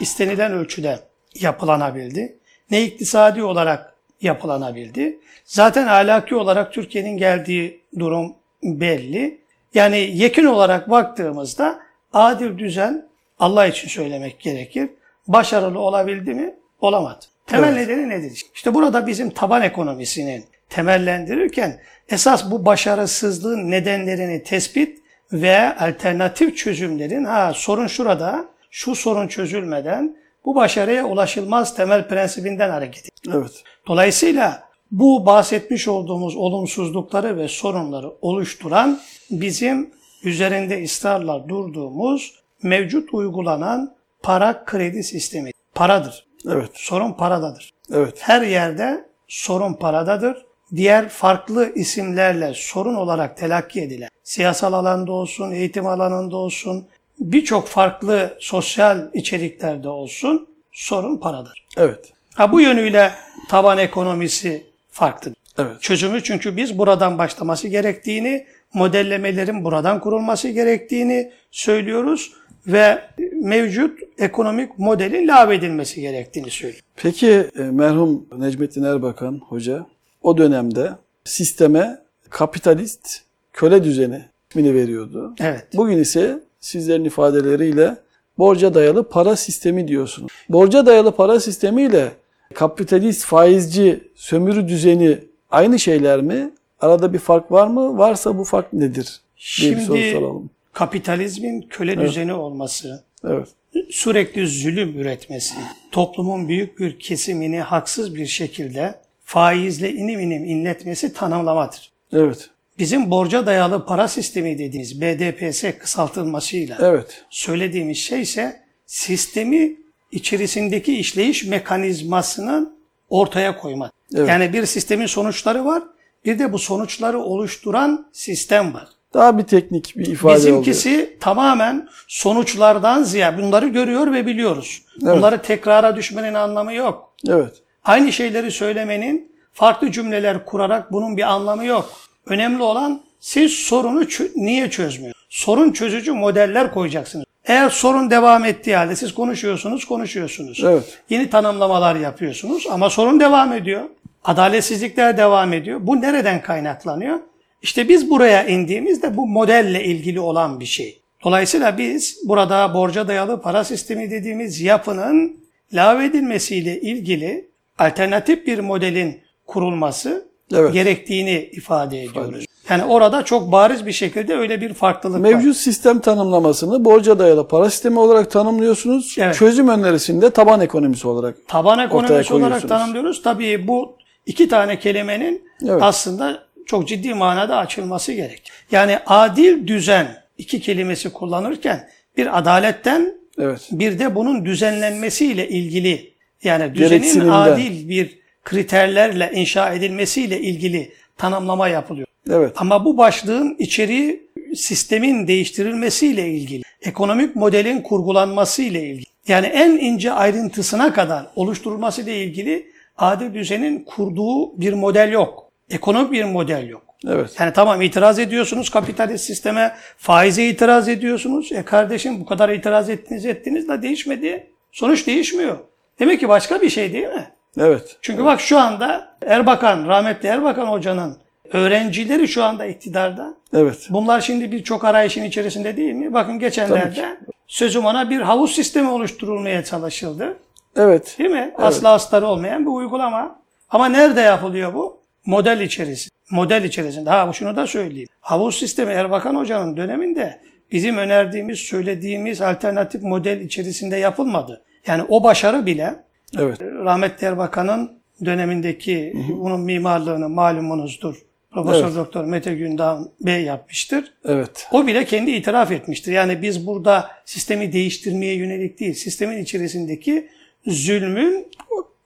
istenilen 0.00 0.52
ölçüde 0.52 1.00
yapılanabildi, 1.34 2.38
ne 2.70 2.82
iktisadi 2.82 3.42
olarak 3.42 3.94
yapılanabildi. 4.20 5.18
Zaten 5.44 5.86
ahlaki 5.86 6.34
olarak 6.34 6.72
Türkiye'nin 6.72 7.16
geldiği 7.16 7.80
durum 7.98 8.34
belli. 8.62 9.40
Yani 9.74 10.10
yekin 10.14 10.44
olarak 10.44 10.90
baktığımızda 10.90 11.78
adil 12.12 12.58
düzen 12.58 13.08
Allah 13.38 13.66
için 13.66 13.88
söylemek 13.88 14.40
gerekir. 14.40 14.90
Başarılı 15.28 15.78
olabildi 15.78 16.34
mi? 16.34 16.54
Olamadı. 16.80 17.24
Temel 17.46 17.76
Evet. 17.76 17.88
nedeni 17.88 18.08
nedir? 18.08 18.44
İşte 18.54 18.74
burada 18.74 19.06
bizim 19.06 19.30
taban 19.30 19.62
ekonomisinin 19.62 20.44
temellendirirken 20.68 21.80
esas 22.08 22.50
bu 22.50 22.66
başarısızlığın 22.66 23.70
nedenlerini 23.70 24.42
tespit 24.42 24.98
ve 25.32 25.76
alternatif 25.76 26.56
çözümlerin 26.56 27.24
ha 27.24 27.52
sorun 27.54 27.86
şurada, 27.86 28.44
şu 28.70 28.94
sorun 28.94 29.28
çözülmeden 29.28 30.16
bu 30.46 30.54
başarıya 30.54 31.04
ulaşılmaz 31.04 31.74
temel 31.74 32.08
prensibinden 32.08 32.70
hareket 32.70 33.08
ediyor. 33.10 33.40
Evet. 33.42 33.62
Dolayısıyla 33.88 34.62
bu 34.90 35.26
bahsetmiş 35.26 35.88
olduğumuz 35.88 36.36
olumsuzlukları 36.36 37.36
ve 37.36 37.48
sorunları 37.48 38.12
oluşturan 38.20 39.00
bizim 39.30 39.90
üzerinde 40.24 40.84
ısrarla 40.84 41.48
durduğumuz 41.48 42.34
mevcut 42.62 43.14
uygulanan 43.14 43.96
para 44.22 44.64
kredi 44.64 45.02
sistemi. 45.02 45.50
Paradır. 45.74 46.26
Evet. 46.48 46.70
Sorun 46.74 47.12
paradadır. 47.12 47.70
Evet. 47.92 48.18
Her 48.20 48.42
yerde 48.42 49.06
sorun 49.28 49.74
paradadır. 49.74 50.46
Diğer 50.76 51.08
farklı 51.08 51.72
isimlerle 51.74 52.52
sorun 52.54 52.94
olarak 52.94 53.36
telakki 53.36 53.80
edilen, 53.80 54.08
siyasal 54.24 54.72
alanda 54.72 55.12
olsun, 55.12 55.50
eğitim 55.50 55.86
alanında 55.86 56.36
olsun, 56.36 56.86
birçok 57.20 57.68
farklı 57.68 58.36
sosyal 58.40 59.08
içeriklerde 59.14 59.88
olsun 59.88 60.48
sorun 60.72 61.16
paradır. 61.16 61.66
Evet. 61.76 62.12
Ha 62.34 62.52
bu 62.52 62.60
yönüyle 62.60 63.10
taban 63.48 63.78
ekonomisi 63.78 64.66
farklı. 64.90 65.34
Evet. 65.58 65.80
Çözümü 65.80 66.22
çünkü 66.22 66.56
biz 66.56 66.78
buradan 66.78 67.18
başlaması 67.18 67.68
gerektiğini, 67.68 68.46
modellemelerin 68.74 69.64
buradan 69.64 70.00
kurulması 70.00 70.48
gerektiğini 70.48 71.32
söylüyoruz 71.50 72.32
ve 72.66 73.02
mevcut 73.42 73.98
ekonomik 74.18 74.78
modelin 74.78 75.28
lağvedilmesi 75.28 76.00
gerektiğini 76.00 76.50
söylüyoruz. 76.50 76.84
Peki 76.96 77.50
e, 77.58 77.62
merhum 77.62 78.26
Necmettin 78.38 78.82
Erbakan 78.82 79.40
hoca 79.48 79.86
o 80.22 80.38
dönemde 80.38 80.90
sisteme 81.24 81.98
kapitalist 82.30 83.20
köle 83.52 83.84
düzeni 83.84 84.24
ismini 84.50 84.74
veriyordu. 84.74 85.34
Evet. 85.40 85.66
Bugün 85.74 85.98
ise 85.98 86.40
sizlerin 86.66 87.04
ifadeleriyle 87.04 87.96
borca 88.38 88.74
dayalı 88.74 89.08
para 89.08 89.36
sistemi 89.36 89.88
diyorsunuz. 89.88 90.32
Borca 90.48 90.86
dayalı 90.86 91.12
para 91.12 91.40
sistemiyle 91.40 92.12
kapitalist 92.54 93.24
faizci 93.24 94.00
sömürü 94.14 94.68
düzeni 94.68 95.18
aynı 95.50 95.78
şeyler 95.78 96.20
mi? 96.22 96.50
Arada 96.80 97.12
bir 97.12 97.18
fark 97.18 97.52
var 97.52 97.66
mı? 97.66 97.98
Varsa 97.98 98.38
bu 98.38 98.44
fark 98.44 98.72
nedir? 98.72 99.20
bir 99.36 99.76
soru 99.80 99.96
Şimdi 99.96 100.12
soralım. 100.12 100.50
kapitalizmin 100.72 101.62
köle 101.70 102.00
düzeni 102.00 102.32
olması, 102.34 103.04
Evet. 103.24 103.48
sürekli 103.90 104.46
zulüm 104.46 104.98
üretmesi, 105.00 105.54
toplumun 105.92 106.48
büyük 106.48 106.78
bir 106.78 106.98
kesimini 106.98 107.60
haksız 107.60 108.14
bir 108.14 108.26
şekilde 108.26 108.94
faizle 109.24 109.92
inim 109.92 110.20
inim 110.20 110.44
inletmesi 110.44 111.12
tanımlamadır. 111.12 111.90
Evet. 112.12 112.50
Bizim 112.78 113.10
borca 113.10 113.46
dayalı 113.46 113.86
para 113.86 114.08
sistemi 114.08 114.58
dediğimiz 114.58 115.00
BDPS 115.00 115.64
kısaltılmasıyla 115.78 116.76
Evet. 116.80 117.24
söylediğimiz 117.30 117.98
şey 117.98 118.20
ise 118.22 118.60
sistemi 118.86 119.76
içerisindeki 120.12 120.98
işleyiş 120.98 121.44
mekanizmasının 121.44 122.76
ortaya 123.10 123.56
koymak. 123.58 123.92
Evet. 124.14 124.28
Yani 124.28 124.52
bir 124.52 124.66
sistemin 124.66 125.06
sonuçları 125.06 125.64
var, 125.64 125.82
bir 126.24 126.38
de 126.38 126.52
bu 126.52 126.58
sonuçları 126.58 127.18
oluşturan 127.18 128.06
sistem 128.12 128.74
var. 128.74 128.88
Daha 129.14 129.38
bir 129.38 129.42
teknik 129.42 129.96
bir 129.96 130.06
ifade 130.06 130.32
oluyor. 130.32 130.46
Bizimkisi 130.46 131.16
tamamen 131.20 131.88
sonuçlardan 132.08 133.02
ziyade 133.02 133.42
bunları 133.42 133.68
görüyor 133.68 134.12
ve 134.12 134.26
biliyoruz. 134.26 134.82
Evet. 135.02 135.16
Bunları 135.16 135.42
tekrara 135.42 135.96
düşmenin 135.96 136.34
anlamı 136.34 136.74
yok. 136.74 137.14
Evet. 137.28 137.54
Aynı 137.84 138.12
şeyleri 138.12 138.50
söylemenin 138.50 139.32
farklı 139.52 139.92
cümleler 139.92 140.44
kurarak 140.44 140.92
bunun 140.92 141.16
bir 141.16 141.22
anlamı 141.22 141.64
yok. 141.64 141.96
Önemli 142.26 142.62
olan 142.62 143.00
siz 143.20 143.52
sorunu 143.52 144.02
çö- 144.02 144.30
niye 144.34 144.70
çözmüyorsunuz? 144.70 145.26
Sorun 145.30 145.72
çözücü 145.72 146.12
modeller 146.12 146.74
koyacaksınız. 146.74 147.24
Eğer 147.44 147.70
sorun 147.70 148.10
devam 148.10 148.44
ettiği 148.44 148.76
halde 148.76 148.96
siz 148.96 149.14
konuşuyorsunuz, 149.14 149.84
konuşuyorsunuz. 149.84 150.62
Evet. 150.64 150.98
Yeni 151.10 151.30
tanımlamalar 151.30 151.96
yapıyorsunuz 151.96 152.66
ama 152.70 152.90
sorun 152.90 153.20
devam 153.20 153.52
ediyor. 153.52 153.82
Adaletsizlikler 154.24 155.16
devam 155.16 155.52
ediyor. 155.52 155.80
Bu 155.82 156.00
nereden 156.00 156.42
kaynaklanıyor? 156.42 157.18
İşte 157.62 157.88
biz 157.88 158.10
buraya 158.10 158.46
indiğimizde 158.46 159.16
bu 159.16 159.26
modelle 159.26 159.84
ilgili 159.84 160.20
olan 160.20 160.60
bir 160.60 160.64
şey. 160.64 161.00
Dolayısıyla 161.24 161.78
biz 161.78 162.18
burada 162.24 162.74
borca 162.74 163.08
dayalı 163.08 163.42
para 163.42 163.64
sistemi 163.64 164.10
dediğimiz 164.10 164.60
yapının 164.60 165.36
lağvedilmesiyle 165.72 166.80
ilgili 166.80 167.48
alternatif 167.78 168.46
bir 168.46 168.58
modelin 168.58 169.20
kurulması 169.46 170.28
Evet. 170.54 170.72
gerektiğini 170.72 171.48
ifade 171.52 172.02
ediyoruz. 172.02 172.44
Yani 172.70 172.84
orada 172.84 173.24
çok 173.24 173.52
bariz 173.52 173.86
bir 173.86 173.92
şekilde 173.92 174.34
öyle 174.36 174.60
bir 174.60 174.74
farklılık 174.74 175.24
var. 175.24 175.30
Mevcut 175.30 175.56
sistem 175.56 176.00
tanımlamasını 176.00 176.84
borca 176.84 177.18
dayalı 177.18 177.48
para 177.48 177.70
sistemi 177.70 177.98
olarak 177.98 178.30
tanımlıyorsunuz. 178.30 179.16
Evet. 179.18 179.34
Çözüm 179.34 179.68
önerisini 179.68 180.22
de 180.22 180.30
taban 180.30 180.60
ekonomisi 180.60 181.08
olarak. 181.08 181.36
Taban 181.48 181.78
ekonomisi 181.78 182.34
olarak 182.34 182.68
tanımlıyoruz. 182.68 183.22
Tabii 183.22 183.68
bu 183.68 183.96
iki 184.26 184.48
tane 184.48 184.78
kelimenin 184.78 185.42
Evet. 185.68 185.82
aslında 185.82 186.42
çok 186.66 186.88
ciddi 186.88 187.14
manada 187.14 187.56
açılması 187.56 188.12
gerek. 188.12 188.52
Yani 188.70 188.98
adil 189.06 189.66
düzen 189.66 190.06
iki 190.38 190.60
kelimesi 190.60 191.12
kullanırken 191.12 191.88
bir 192.16 192.38
adaletten 192.38 193.14
Evet. 193.38 193.68
bir 193.70 193.98
de 193.98 194.14
bunun 194.14 194.44
düzenlenmesiyle 194.44 195.48
ilgili 195.48 196.12
yani 196.42 196.74
düzenin 196.74 197.28
adil 197.28 197.88
bir 197.88 198.25
kriterlerle 198.46 199.30
inşa 199.34 199.72
edilmesiyle 199.72 200.40
ilgili 200.40 200.92
tanımlama 201.16 201.68
yapılıyor. 201.68 202.06
Evet. 202.30 202.52
Ama 202.56 202.84
bu 202.84 202.98
başlığın 202.98 203.56
içeriği 203.58 204.26
sistemin 204.54 205.26
değiştirilmesiyle 205.26 206.28
ilgili, 206.28 206.62
ekonomik 206.82 207.36
modelin 207.36 207.82
kurgulanmasıyla 207.82 208.80
ilgili. 208.80 209.04
Yani 209.28 209.46
en 209.46 209.70
ince 209.70 210.12
ayrıntısına 210.12 210.92
kadar 210.92 211.26
oluşturulmasıyla 211.36 212.12
ilgili 212.12 212.70
adil 212.98 213.34
düzenin 213.34 213.84
kurduğu 213.84 214.60
bir 214.60 214.72
model 214.72 215.12
yok. 215.12 215.50
Ekonomik 215.70 216.12
bir 216.12 216.24
model 216.24 216.68
yok. 216.68 216.82
Evet. 217.08 217.30
Yani 217.40 217.52
tamam 217.52 217.82
itiraz 217.82 218.18
ediyorsunuz 218.18 218.70
kapitalist 218.70 219.24
sisteme, 219.24 219.76
faize 219.96 220.48
itiraz 220.48 220.88
ediyorsunuz. 220.88 221.52
E 221.52 221.62
kardeşim 221.62 222.20
bu 222.20 222.26
kadar 222.26 222.48
itiraz 222.48 222.90
ettiniz 222.90 223.26
ettiniz 223.26 223.68
de 223.68 223.82
değişmedi. 223.82 224.46
Sonuç 224.72 225.06
değişmiyor. 225.06 225.58
Demek 225.98 226.20
ki 226.20 226.28
başka 226.28 226.62
bir 226.62 226.70
şey 226.70 226.92
değil 226.92 227.08
mi? 227.08 227.35
Evet. 227.60 227.96
Çünkü 228.02 228.24
bak 228.24 228.40
şu 228.40 228.58
anda 228.58 229.08
Erbakan, 229.26 229.88
rahmetli 229.88 230.28
Erbakan 230.28 230.66
hocanın 230.66 231.16
öğrencileri 231.52 232.28
şu 232.28 232.44
anda 232.44 232.66
iktidarda. 232.66 233.34
Evet. 233.54 233.86
Bunlar 233.90 234.20
şimdi 234.20 234.52
birçok 234.52 234.84
arayışın 234.84 235.22
içerisinde 235.22 235.76
değil 235.76 235.92
mi? 235.92 236.12
Bakın 236.12 236.38
geçenlerde 236.38 237.16
sözüm 237.46 237.84
ona 237.84 238.10
bir 238.10 238.20
havuz 238.20 238.54
sistemi 238.54 238.88
oluşturulmaya 238.88 239.64
çalışıldı. 239.64 240.36
Evet. 240.76 241.14
Değil 241.18 241.30
mi? 241.30 241.54
Asla 241.58 241.92
astarı 241.92 242.26
olmayan 242.26 242.66
bir 242.66 242.70
uygulama. 242.70 243.38
Ama 243.70 243.88
nerede 243.88 244.20
yapılıyor 244.20 244.74
bu? 244.74 245.00
Model 245.26 245.60
içerisinde. 245.60 246.16
Model 246.30 246.64
içerisinde. 246.64 247.10
Ha 247.10 247.32
şunu 247.32 247.56
da 247.56 247.66
söyleyeyim. 247.66 248.08
Havuz 248.20 248.58
sistemi 248.58 248.92
Erbakan 248.92 249.34
Hoca'nın 249.34 249.76
döneminde 249.76 250.40
bizim 250.72 250.96
önerdiğimiz, 250.98 251.58
söylediğimiz 251.58 252.42
alternatif 252.42 253.02
model 253.02 253.40
içerisinde 253.40 253.96
yapılmadı. 253.96 254.62
Yani 254.86 255.02
o 255.08 255.22
başarı 255.22 255.66
bile 255.66 255.94
Evet. 256.38 256.60
rahmetli 256.60 257.26
Erbakan'ın 257.26 257.90
dönemindeki 258.24 259.12
bunun 259.28 259.60
mimarlığını 259.60 260.28
malumunuzdur. 260.28 261.26
Profesör 261.52 261.84
Evet. 261.84 261.96
Doktor 261.96 262.24
Mete 262.24 262.54
Gündoğan 262.54 263.10
Bey 263.20 263.42
yapmıştır. 263.42 264.12
Evet. 264.24 264.68
O 264.72 264.86
bile 264.86 265.04
kendi 265.04 265.30
itiraf 265.30 265.72
etmiştir. 265.72 266.12
Yani 266.12 266.42
biz 266.42 266.66
burada 266.66 267.10
sistemi 267.24 267.72
değiştirmeye 267.72 268.34
yönelik 268.34 268.80
değil, 268.80 268.94
sistemin 268.94 269.38
içerisindeki 269.42 270.28
zulmün 270.66 271.46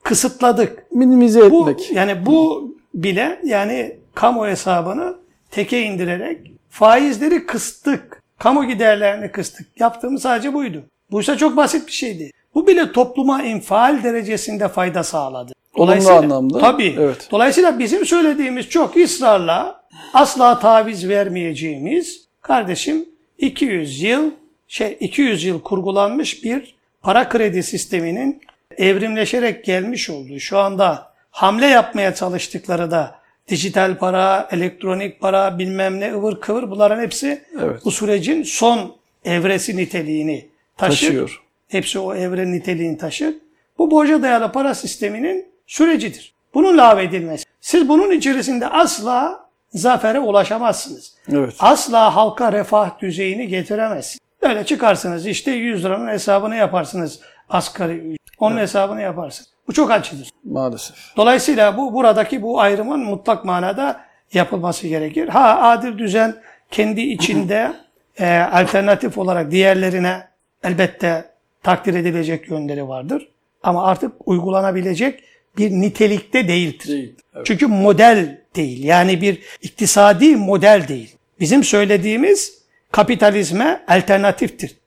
kısıtladık. 0.03 0.91
Minimize 0.91 1.51
Bu 1.51 1.69
etmek. 1.69 1.91
yani 1.91 2.25
bu 2.25 2.71
bile 2.93 3.39
yani 3.45 3.95
kamu 4.15 4.47
hesabını 4.47 5.15
teke 5.51 5.81
indirerek 5.81 6.51
faizleri 6.69 7.45
kıstık. 7.45 8.21
Kamu 8.39 8.67
giderlerini 8.67 9.31
kıstık. 9.31 9.67
Yaptığımız 9.79 10.21
sadece 10.21 10.53
buydu. 10.53 10.83
Buysa 11.11 11.37
çok 11.37 11.57
basit 11.57 11.87
bir 11.87 11.91
şeydi. 11.91 12.31
Bu 12.55 12.67
bile 12.67 12.91
topluma 12.91 13.43
infial 13.43 14.03
derecesinde 14.03 14.67
fayda 14.67 15.03
sağladı. 15.03 15.53
Olumlu 15.75 16.09
anlamda. 16.09 16.59
Tabii. 16.59 16.95
Evet. 16.99 17.27
Dolayısıyla 17.31 17.79
bizim 17.79 18.05
söylediğimiz 18.05 18.69
çok 18.69 18.97
ısrarla 18.97 19.81
asla 20.13 20.59
taviz 20.59 21.09
vermeyeceğimiz 21.09 22.27
kardeşim 22.41 23.05
200 23.37 24.01
yıl 24.01 24.31
şey 24.67 24.97
200 24.99 25.43
yıl 25.43 25.61
kurgulanmış 25.61 26.43
bir 26.43 26.75
para 27.01 27.29
kredi 27.29 27.63
sisteminin 27.63 28.41
evrimleşerek 28.77 29.65
gelmiş 29.65 30.09
olduğu 30.09 30.39
şu 30.39 30.57
anda 30.57 31.11
hamle 31.31 31.65
yapmaya 31.65 32.15
çalıştıkları 32.15 32.91
da 32.91 33.15
dijital 33.47 33.97
para, 33.97 34.47
elektronik 34.51 35.19
para, 35.19 35.59
bilmem 35.59 35.99
ne 35.99 36.13
ıvır 36.13 36.39
kıvır 36.39 36.71
bunların 36.71 37.01
hepsi 37.01 37.41
Evet. 37.61 37.85
bu 37.85 37.91
sürecin 37.91 38.43
son 38.43 38.95
evresi 39.25 39.77
niteliğini 39.77 40.47
taşır. 40.77 41.07
Taşıyor. 41.07 41.43
Hepsi 41.71 41.99
o 41.99 42.15
evren 42.15 42.51
niteliğini 42.51 42.97
taşır. 42.97 43.33
Bu 43.77 43.91
borca 43.91 44.21
dayalı 44.21 44.51
para 44.51 44.75
sisteminin 44.75 45.45
sürecidir. 45.67 46.33
Bunun 46.53 46.77
lağvedilmesi. 46.77 47.45
Siz 47.61 47.89
bunun 47.89 48.11
içerisinde 48.11 48.67
asla 48.67 49.45
zafere 49.69 50.19
ulaşamazsınız. 50.19 51.15
Evet. 51.31 51.55
Asla 51.59 52.15
halka 52.15 52.51
refah 52.51 52.99
düzeyini 52.99 53.47
getiremezsiniz. 53.47 54.19
Böyle 54.41 54.65
çıkarsınız 54.65 55.27
işte 55.27 55.51
100 55.51 55.85
liranın 55.85 56.07
hesabını 56.07 56.55
yaparsınız 56.55 57.19
asgari. 57.49 58.17
Onun 58.39 58.57
hesabını 58.57 59.01
yaparsınız. 59.01 59.49
Bu 59.67 59.73
çok 59.73 59.91
acıdır. 59.91 60.29
Maalesef. 60.43 60.95
Dolayısıyla 61.17 61.77
bu 61.77 61.93
buradaki 61.93 62.41
bu 62.41 62.59
ayrımın 62.59 62.99
mutlak 62.99 63.45
manada 63.45 64.01
yapılması 64.33 64.87
gerekir. 64.87 65.27
Ha 65.27 65.59
adil 65.61 65.97
düzen 65.97 66.35
kendi 66.71 67.01
içinde 67.01 67.73
e, 68.19 68.37
alternatif 68.37 69.17
olarak 69.17 69.51
diğerlerine 69.51 70.27
elbette 70.63 71.30
takdir 71.63 71.93
edilecek 71.93 72.49
yönleri 72.49 72.87
vardır. 72.87 73.27
Ama 73.63 73.83
artık 73.85 74.11
uygulanabilecek 74.25 75.23
bir 75.57 75.71
nitelikte 75.71 76.47
değildir. 76.47 76.87
Değil. 76.87 77.15
Evet. 77.35 77.45
Çünkü 77.45 77.67
model 77.67 78.41
değil. 78.55 78.83
Yani 78.83 79.21
bir 79.21 79.39
iktisadi 79.61 80.35
model 80.35 80.87
değil. 80.87 81.15
Bizim 81.39 81.63
söylediğimiz 81.63 82.61
kapitalizme 82.91 83.83
alternatiftir. 83.87 84.77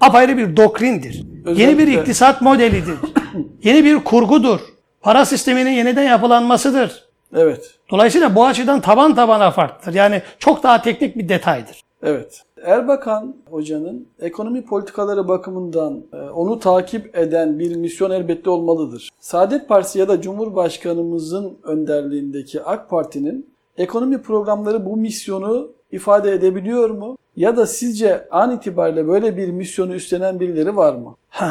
Apayrı 0.00 0.36
bir 0.36 0.56
doktrindir. 0.56 1.14
Yeni 1.46 1.58
bir 1.78 1.82
Özellikle- 1.82 2.00
iktisat 2.00 2.42
modelidir. 2.42 2.94
Yeni 3.62 3.84
bir 3.84 3.96
kurgudur. 3.96 4.60
Para 5.02 5.24
sisteminin 5.24 5.70
yeniden 5.70 6.02
yapılanmasıdır. 6.02 7.04
Evet. 7.36 7.70
Dolayısıyla 7.90 8.34
bu 8.34 8.46
açıdan 8.46 8.80
taban 8.80 9.14
tabana 9.14 9.50
farklıdır. 9.50 9.94
Yani 9.98 10.22
çok 10.38 10.62
daha 10.62 10.82
teknik 10.82 11.16
bir 11.18 11.28
detaydır. 11.28 11.80
Evet. 12.02 12.42
Erbakan 12.64 13.36
hocanın 13.50 14.08
ekonomi 14.20 14.64
politikaları 14.64 15.28
bakımından 15.28 16.04
e, 16.12 16.16
onu 16.16 16.58
takip 16.58 17.18
eden 17.18 17.58
bir 17.58 17.76
misyon 17.76 18.10
elbette 18.10 18.50
olmalıdır. 18.50 19.10
Saadet 19.20 19.68
Partisi 19.68 19.98
ya 19.98 20.08
da 20.08 20.20
Cumhurbaşkanımızın 20.20 21.58
önderliğindeki 21.62 22.62
AK 22.62 22.90
Parti'nin 22.90 23.46
ekonomi 23.76 24.22
programları 24.22 24.86
bu 24.86 24.96
misyonu 24.96 25.70
ifade 25.92 26.32
edebiliyor 26.32 26.90
mu? 26.90 27.18
Ya 27.36 27.56
da 27.56 27.66
sizce 27.66 28.28
an 28.30 28.56
itibariyle 28.56 29.08
böyle 29.08 29.36
bir 29.36 29.48
misyonu 29.48 29.94
üstlenen 29.94 30.40
birileri 30.40 30.76
var 30.76 30.94
mı? 30.94 31.16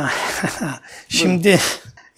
Şimdi 1.07 1.57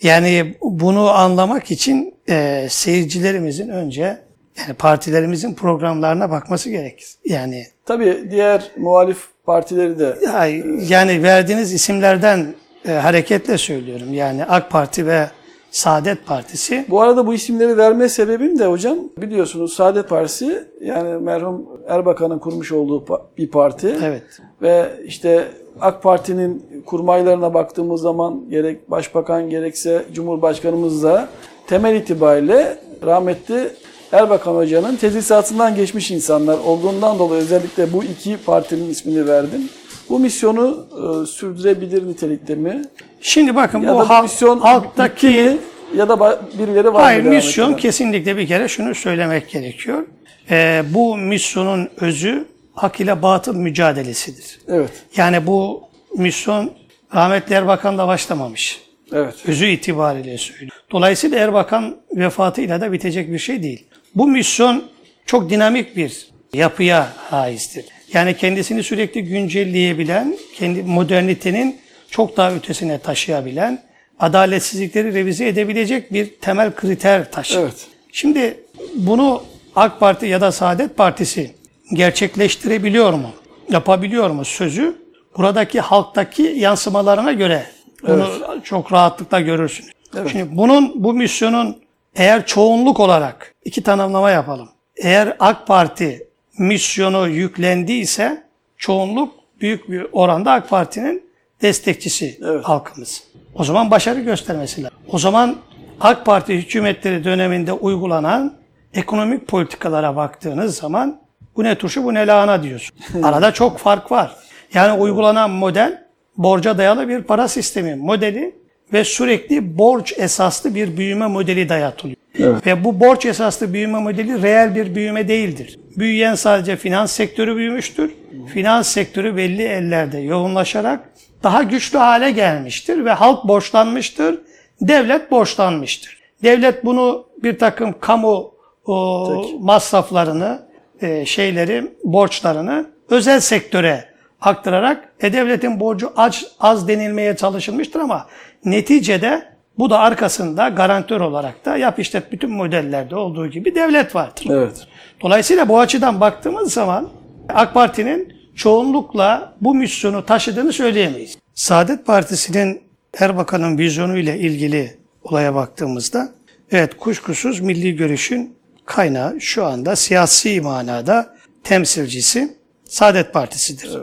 yani 0.02 0.56
bunu 0.62 1.10
anlamak 1.10 1.72
için 1.72 2.16
e, 2.30 2.68
seyircilerimizin 2.70 3.70
önce 3.70 4.29
yani 4.60 4.74
partilerimizin 4.74 5.54
programlarına 5.54 6.30
bakması 6.32 6.70
gerekir. 6.70 7.08
Yani 7.26 7.64
Tabii 7.86 8.28
diğer 8.32 8.72
muhalif 8.78 9.28
partileri 9.46 10.00
de 10.00 10.16
ya- 10.26 10.48
yani 10.90 11.24
verdiğiniz 11.24 11.74
isimlerden 11.74 12.48
e, 12.88 12.92
hareketle 12.92 13.58
söylüyorum. 13.58 14.14
Yani 14.14 14.46
AK 14.46 14.70
Parti 14.72 15.08
ve 15.08 15.28
Saadet 15.72 16.26
Partisi. 16.26 16.86
Bu 16.90 17.02
arada 17.02 17.28
bu 17.28 17.34
isimleri 17.34 17.78
verme 17.78 18.10
sebebim 18.10 18.60
de 18.60 18.66
hocam 18.66 18.98
biliyorsunuz 19.18 19.74
Saadet 19.74 20.10
Partisi 20.10 20.64
yani 20.82 21.24
merhum 21.24 21.66
Erbakan'ın 21.88 22.40
kurmuş 22.40 22.72
olduğu 22.72 23.06
bir 23.38 23.48
parti. 23.52 23.96
Evet. 24.04 24.24
Ve 24.62 24.90
işte 25.06 25.48
AK 25.82 26.04
Parti'nin 26.04 26.66
kurmaylarına 26.86 27.54
baktığımız 27.54 28.02
zaman 28.02 28.44
gerek 28.50 28.92
başbakan 28.92 29.50
gerekse 29.50 30.06
Cumhurbaşkanımız 30.14 31.04
da 31.04 31.28
temel 31.68 31.96
itibariyle 31.96 32.78
rahmetli 33.06 33.70
Erbakan 34.12 34.56
Hoca'nın 34.56 34.96
tedrisatından 34.96 35.76
geçmiş 35.76 36.12
insanlar 36.12 36.58
olduğundan 36.58 37.20
dolayı 37.20 37.42
özellikle 37.42 37.94
bu 37.94 38.04
iki 38.04 38.38
partinin 38.38 38.90
ismini 38.90 39.28
verdim. 39.28 39.70
Bu 40.10 40.20
misyonu 40.20 40.88
e, 40.92 41.26
sürdürebilir 41.26 42.08
nitelikte 42.08 42.56
mi? 42.56 42.82
Şimdi 43.22 43.56
bakın 43.56 43.82
Ya 43.82 43.96
bu 43.96 44.00
da 44.00 44.04
halk- 44.10 44.24
misyon 44.24 44.60
halktaki 44.60 45.28
bitti 45.28 45.58
ya 45.98 46.10
da 46.10 46.40
birileri 46.60 46.94
var 46.94 47.04
Hayır 47.04 47.24
misyon 47.24 47.74
kesinlikle 47.74 48.38
bir 48.38 48.48
kere 48.48 48.68
şunu 48.68 48.96
söylemek 48.96 49.50
gerekiyor. 49.50 50.06
Ee, 50.52 50.84
bu 50.94 51.18
misyonun 51.18 51.90
özü 52.02 52.46
hak 52.74 53.00
ile 53.00 53.22
batıl 53.22 53.56
mücadelesidir. 53.56 54.60
Evet. 54.68 54.92
Yani 55.18 55.48
bu 55.48 55.84
misyon 56.18 56.72
rahmetli 57.16 57.56
Erbakan'la 57.56 58.08
başlamamış. 58.08 58.82
Evet. 59.14 59.36
Özü 59.48 59.66
itibariyle 59.68 60.38
söylüyor. 60.38 60.72
Dolayısıyla 60.92 61.40
Erbakan 61.40 61.96
vefatıyla 62.16 62.82
da 62.82 62.92
bitecek 62.92 63.32
bir 63.32 63.40
şey 63.40 63.64
değil. 63.64 63.86
Bu 64.16 64.28
misyon 64.28 64.84
çok 65.26 65.50
dinamik 65.50 65.98
bir 65.98 66.28
yapıya 66.54 67.14
haizdir. 67.18 67.86
Yani 68.14 68.38
kendisini 68.38 68.84
sürekli 68.84 69.24
güncelleyebilen, 69.24 70.38
kendi 70.56 70.84
modernitenin 70.84 71.80
çok 72.12 72.38
daha 72.38 72.52
ötesine 72.52 73.00
taşıyabilen, 73.00 73.84
adaletsizlikleri 74.20 75.14
revize 75.14 75.48
edebilecek 75.48 76.14
bir 76.14 76.40
temel 76.42 76.76
kriter 76.76 77.32
taşır. 77.32 77.60
Evet. 77.60 77.88
Şimdi 78.12 78.64
bunu 78.96 79.44
AK 79.76 80.00
Parti 80.00 80.26
ya 80.26 80.42
da 80.42 80.52
Saadet 80.52 80.98
Partisi 80.98 81.52
gerçekleştirebiliyor 81.94 83.14
mu? 83.14 83.32
Yapabiliyor 83.70 84.30
mu 84.30 84.46
sözü? 84.46 84.96
Buradaki 85.38 85.80
halktaki 85.80 86.44
yansımalarına 86.44 87.34
göre 87.34 87.66
bunu 88.08 88.28
çok 88.64 88.94
rahatlıkla 88.94 89.40
görürsünüz. 89.40 89.92
Şimdi 90.32 90.48
bunun 90.52 91.04
bu 91.04 91.14
misyonun 91.14 91.78
eğer 92.16 92.46
çoğunluk 92.46 93.00
olarak 93.00 93.56
iki 93.66 93.84
tanımlama 93.84 94.32
yapalım. 94.32 94.70
Eğer 94.98 95.36
AK 95.40 95.68
Parti 95.68 96.28
misyonu 96.58 97.28
yüklendiyse 97.28 98.44
çoğunluk 98.78 99.34
büyük 99.62 99.90
bir 99.90 100.08
oranda 100.12 100.52
AK 100.52 100.70
Parti'nin 100.70 101.30
destekçisi 101.62 102.40
Evet. 102.44 102.64
halkımız. 102.64 103.24
O 103.56 103.64
zaman 103.64 103.92
başarı 103.92 104.20
göstermesi 104.20 104.84
lazım. 104.84 104.98
O 105.12 105.18
zaman 105.18 105.56
AK 106.02 106.26
Parti 106.26 106.54
hükümetleri 106.54 107.24
döneminde 107.24 107.74
uygulanan 107.74 108.54
ekonomik 108.94 109.48
politikalara 109.48 110.16
baktığınız 110.16 110.78
zaman 110.78 111.22
bu 111.56 111.64
ne 111.64 111.78
turşu 111.78 112.04
bu 112.04 112.14
ne 112.14 112.28
lahana 112.28 112.64
diyorsun. 112.64 112.98
Arada 113.24 113.52
çok 113.54 113.78
fark 113.78 114.12
var. 114.12 114.36
Yani 114.74 115.00
uygulanan 115.02 115.50
model 115.52 116.04
borca 116.38 116.78
dayalı 116.78 117.08
bir 117.08 117.24
para 117.24 117.48
sistemi 117.48 117.96
modeli 117.96 118.56
ve 118.94 119.04
sürekli 119.04 119.78
borç 119.78 120.14
esaslı 120.18 120.76
bir 120.76 120.98
büyüme 120.98 121.28
modeli 121.28 121.70
dayatılıyor. 121.70 122.20
Ve 122.40 122.84
bu 122.84 123.00
borç 123.00 123.26
esaslı 123.26 123.74
büyüme 123.74 124.00
modeli 124.00 124.42
reel 124.42 124.76
bir 124.76 124.96
büyüme 124.96 125.28
değildir. 125.28 125.80
Büyüyen 125.98 126.36
sadece 126.36 126.76
finans 126.76 127.12
sektörü 127.12 127.56
büyümüştür. 127.56 128.12
Finans 128.54 128.88
sektörü 128.88 129.38
belli 129.38 129.64
ellerde 129.64 130.20
yoğunlaşarak 130.20 131.10
daha 131.44 131.64
güçlü 131.64 131.98
hale 131.98 132.32
gelmiştir 132.32 133.06
ve 133.06 133.12
halk 133.12 133.48
borçlanmıştır, 133.48 134.42
devlet 134.82 135.32
borçlanmıştır. 135.32 136.20
Devlet 136.44 136.86
bunu 136.86 137.26
bir 137.44 137.60
takım 137.60 137.96
kamu 138.00 138.52
o, 138.86 139.46
masraflarını, 139.60 140.60
e, 141.02 141.26
şeyleri, 141.26 141.92
borçlarını 142.04 142.86
özel 143.10 143.40
sektöre 143.40 144.06
aktararak 144.42 145.14
e, 145.20 145.34
devletin 145.34 145.80
borcu 145.80 146.14
az, 146.16 146.46
az 146.60 146.88
denilmeye 146.88 147.36
çalışılmıştır 147.36 148.00
ama 148.00 148.28
neticede 148.66 149.50
bu 149.78 149.90
da 149.90 150.00
arkasında 150.00 150.70
garantör 150.70 151.22
olarak 151.22 151.66
da 151.66 151.78
yap 151.78 152.00
işlet 152.00 152.32
bütün 152.32 152.52
modellerde 152.52 153.16
olduğu 153.16 153.48
gibi 153.48 153.76
devlet 153.76 154.16
vardır. 154.16 154.46
Evet. 154.50 154.88
Dolayısıyla 155.22 155.70
bu 155.70 155.80
açıdan 155.80 156.22
baktığımız 156.22 156.74
zaman 156.74 157.10
AK 157.50 157.74
Parti'nin 157.74 158.34
çoğunlukla 158.56 159.54
bu 159.62 159.76
misyonu 159.76 160.26
taşıdığını 160.26 160.74
söyleyemeyiz. 160.74 161.38
Saadet 161.54 162.06
Partisi'nin 162.06 162.82
Erbakan'ın 163.20 163.78
vizyonu 163.78 164.18
ile 164.18 164.40
ilgili 164.40 164.98
olaya 165.24 165.56
baktığımızda 165.56 166.30
evet 166.72 166.98
kuşkusuz 166.98 167.60
milli 167.60 167.96
görüşün 167.96 168.56
kaynağı 168.86 169.42
şu 169.42 169.66
anda 169.66 169.96
siyasi 169.96 170.62
manada 170.62 171.36
temsilcisi 171.64 172.58
Saadet 172.86 173.34
Partisi'dir. 173.34 173.98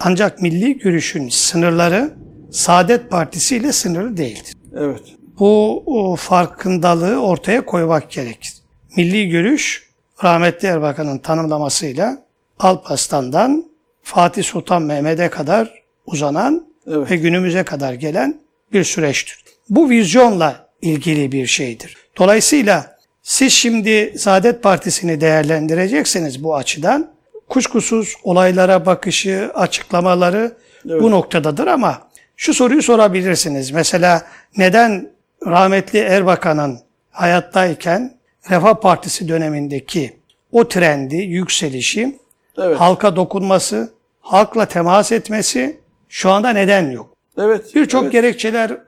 Ancak 0.00 0.42
milli 0.42 0.78
görüşün 0.78 1.28
sınırları 1.28 2.10
Saadet 2.52 3.10
Partisi 3.10 3.56
ile 3.56 3.72
sınırlı 3.72 4.16
değildir. 4.16 4.54
Evet. 4.76 5.00
Bu 5.38 5.82
o 5.86 6.16
farkındalığı 6.16 7.22
ortaya 7.22 7.64
koymak 7.64 8.10
gerekir. 8.10 8.52
Milli 8.96 9.28
görüş 9.28 9.88
rahmetli 10.24 10.68
Erbakan'ın 10.68 11.18
tanımlamasıyla 11.18 12.22
Alparslan'dan 12.58 13.64
Fatih 14.02 14.44
Sultan 14.44 14.82
Mehmet'e 14.82 15.30
kadar 15.30 15.82
uzanan 16.06 16.66
Evet. 16.86 17.10
ve 17.10 17.16
günümüze 17.16 17.62
kadar 17.62 17.92
gelen 17.92 18.40
bir 18.72 18.84
süreçtir. 18.84 19.44
Bu 19.70 19.90
vizyonla 19.90 20.68
ilgili 20.82 21.32
bir 21.32 21.46
şeydir. 21.46 21.96
Dolayısıyla 22.18 22.96
siz 23.22 23.52
şimdi 23.52 24.14
Saadet 24.18 24.62
Partisi'ni 24.62 25.20
değerlendirecekseniz 25.20 26.44
bu 26.44 26.56
açıdan 26.56 27.10
kuşkusuz 27.48 28.14
olaylara 28.22 28.86
bakışı, 28.86 29.50
açıklamaları 29.54 30.56
bu 30.84 31.10
noktadadır 31.10 31.66
ama 31.66 31.98
şu 32.36 32.54
soruyu 32.54 32.82
sorabilirsiniz. 32.82 33.70
Mesela 33.70 34.26
neden 34.56 35.08
rahmetli 35.46 35.98
Erbakan'ın 35.98 36.78
hayattayken 37.10 38.14
Refah 38.50 38.74
Partisi 38.74 39.28
dönemindeki 39.28 40.16
o 40.52 40.68
trendi, 40.68 41.16
yükselişi, 41.16 42.18
Evet. 42.58 42.80
halka 42.80 43.16
dokunması, 43.16 43.92
halkla 44.20 44.66
temas 44.66 45.12
etmesi 45.12 45.80
şu 46.08 46.30
anda 46.30 46.50
neden 46.50 46.90
yok? 46.90 47.16
Evet. 47.38 47.74
Birçok 47.74 48.02
evet. 48.02 48.12
gerekçeler 48.12 48.78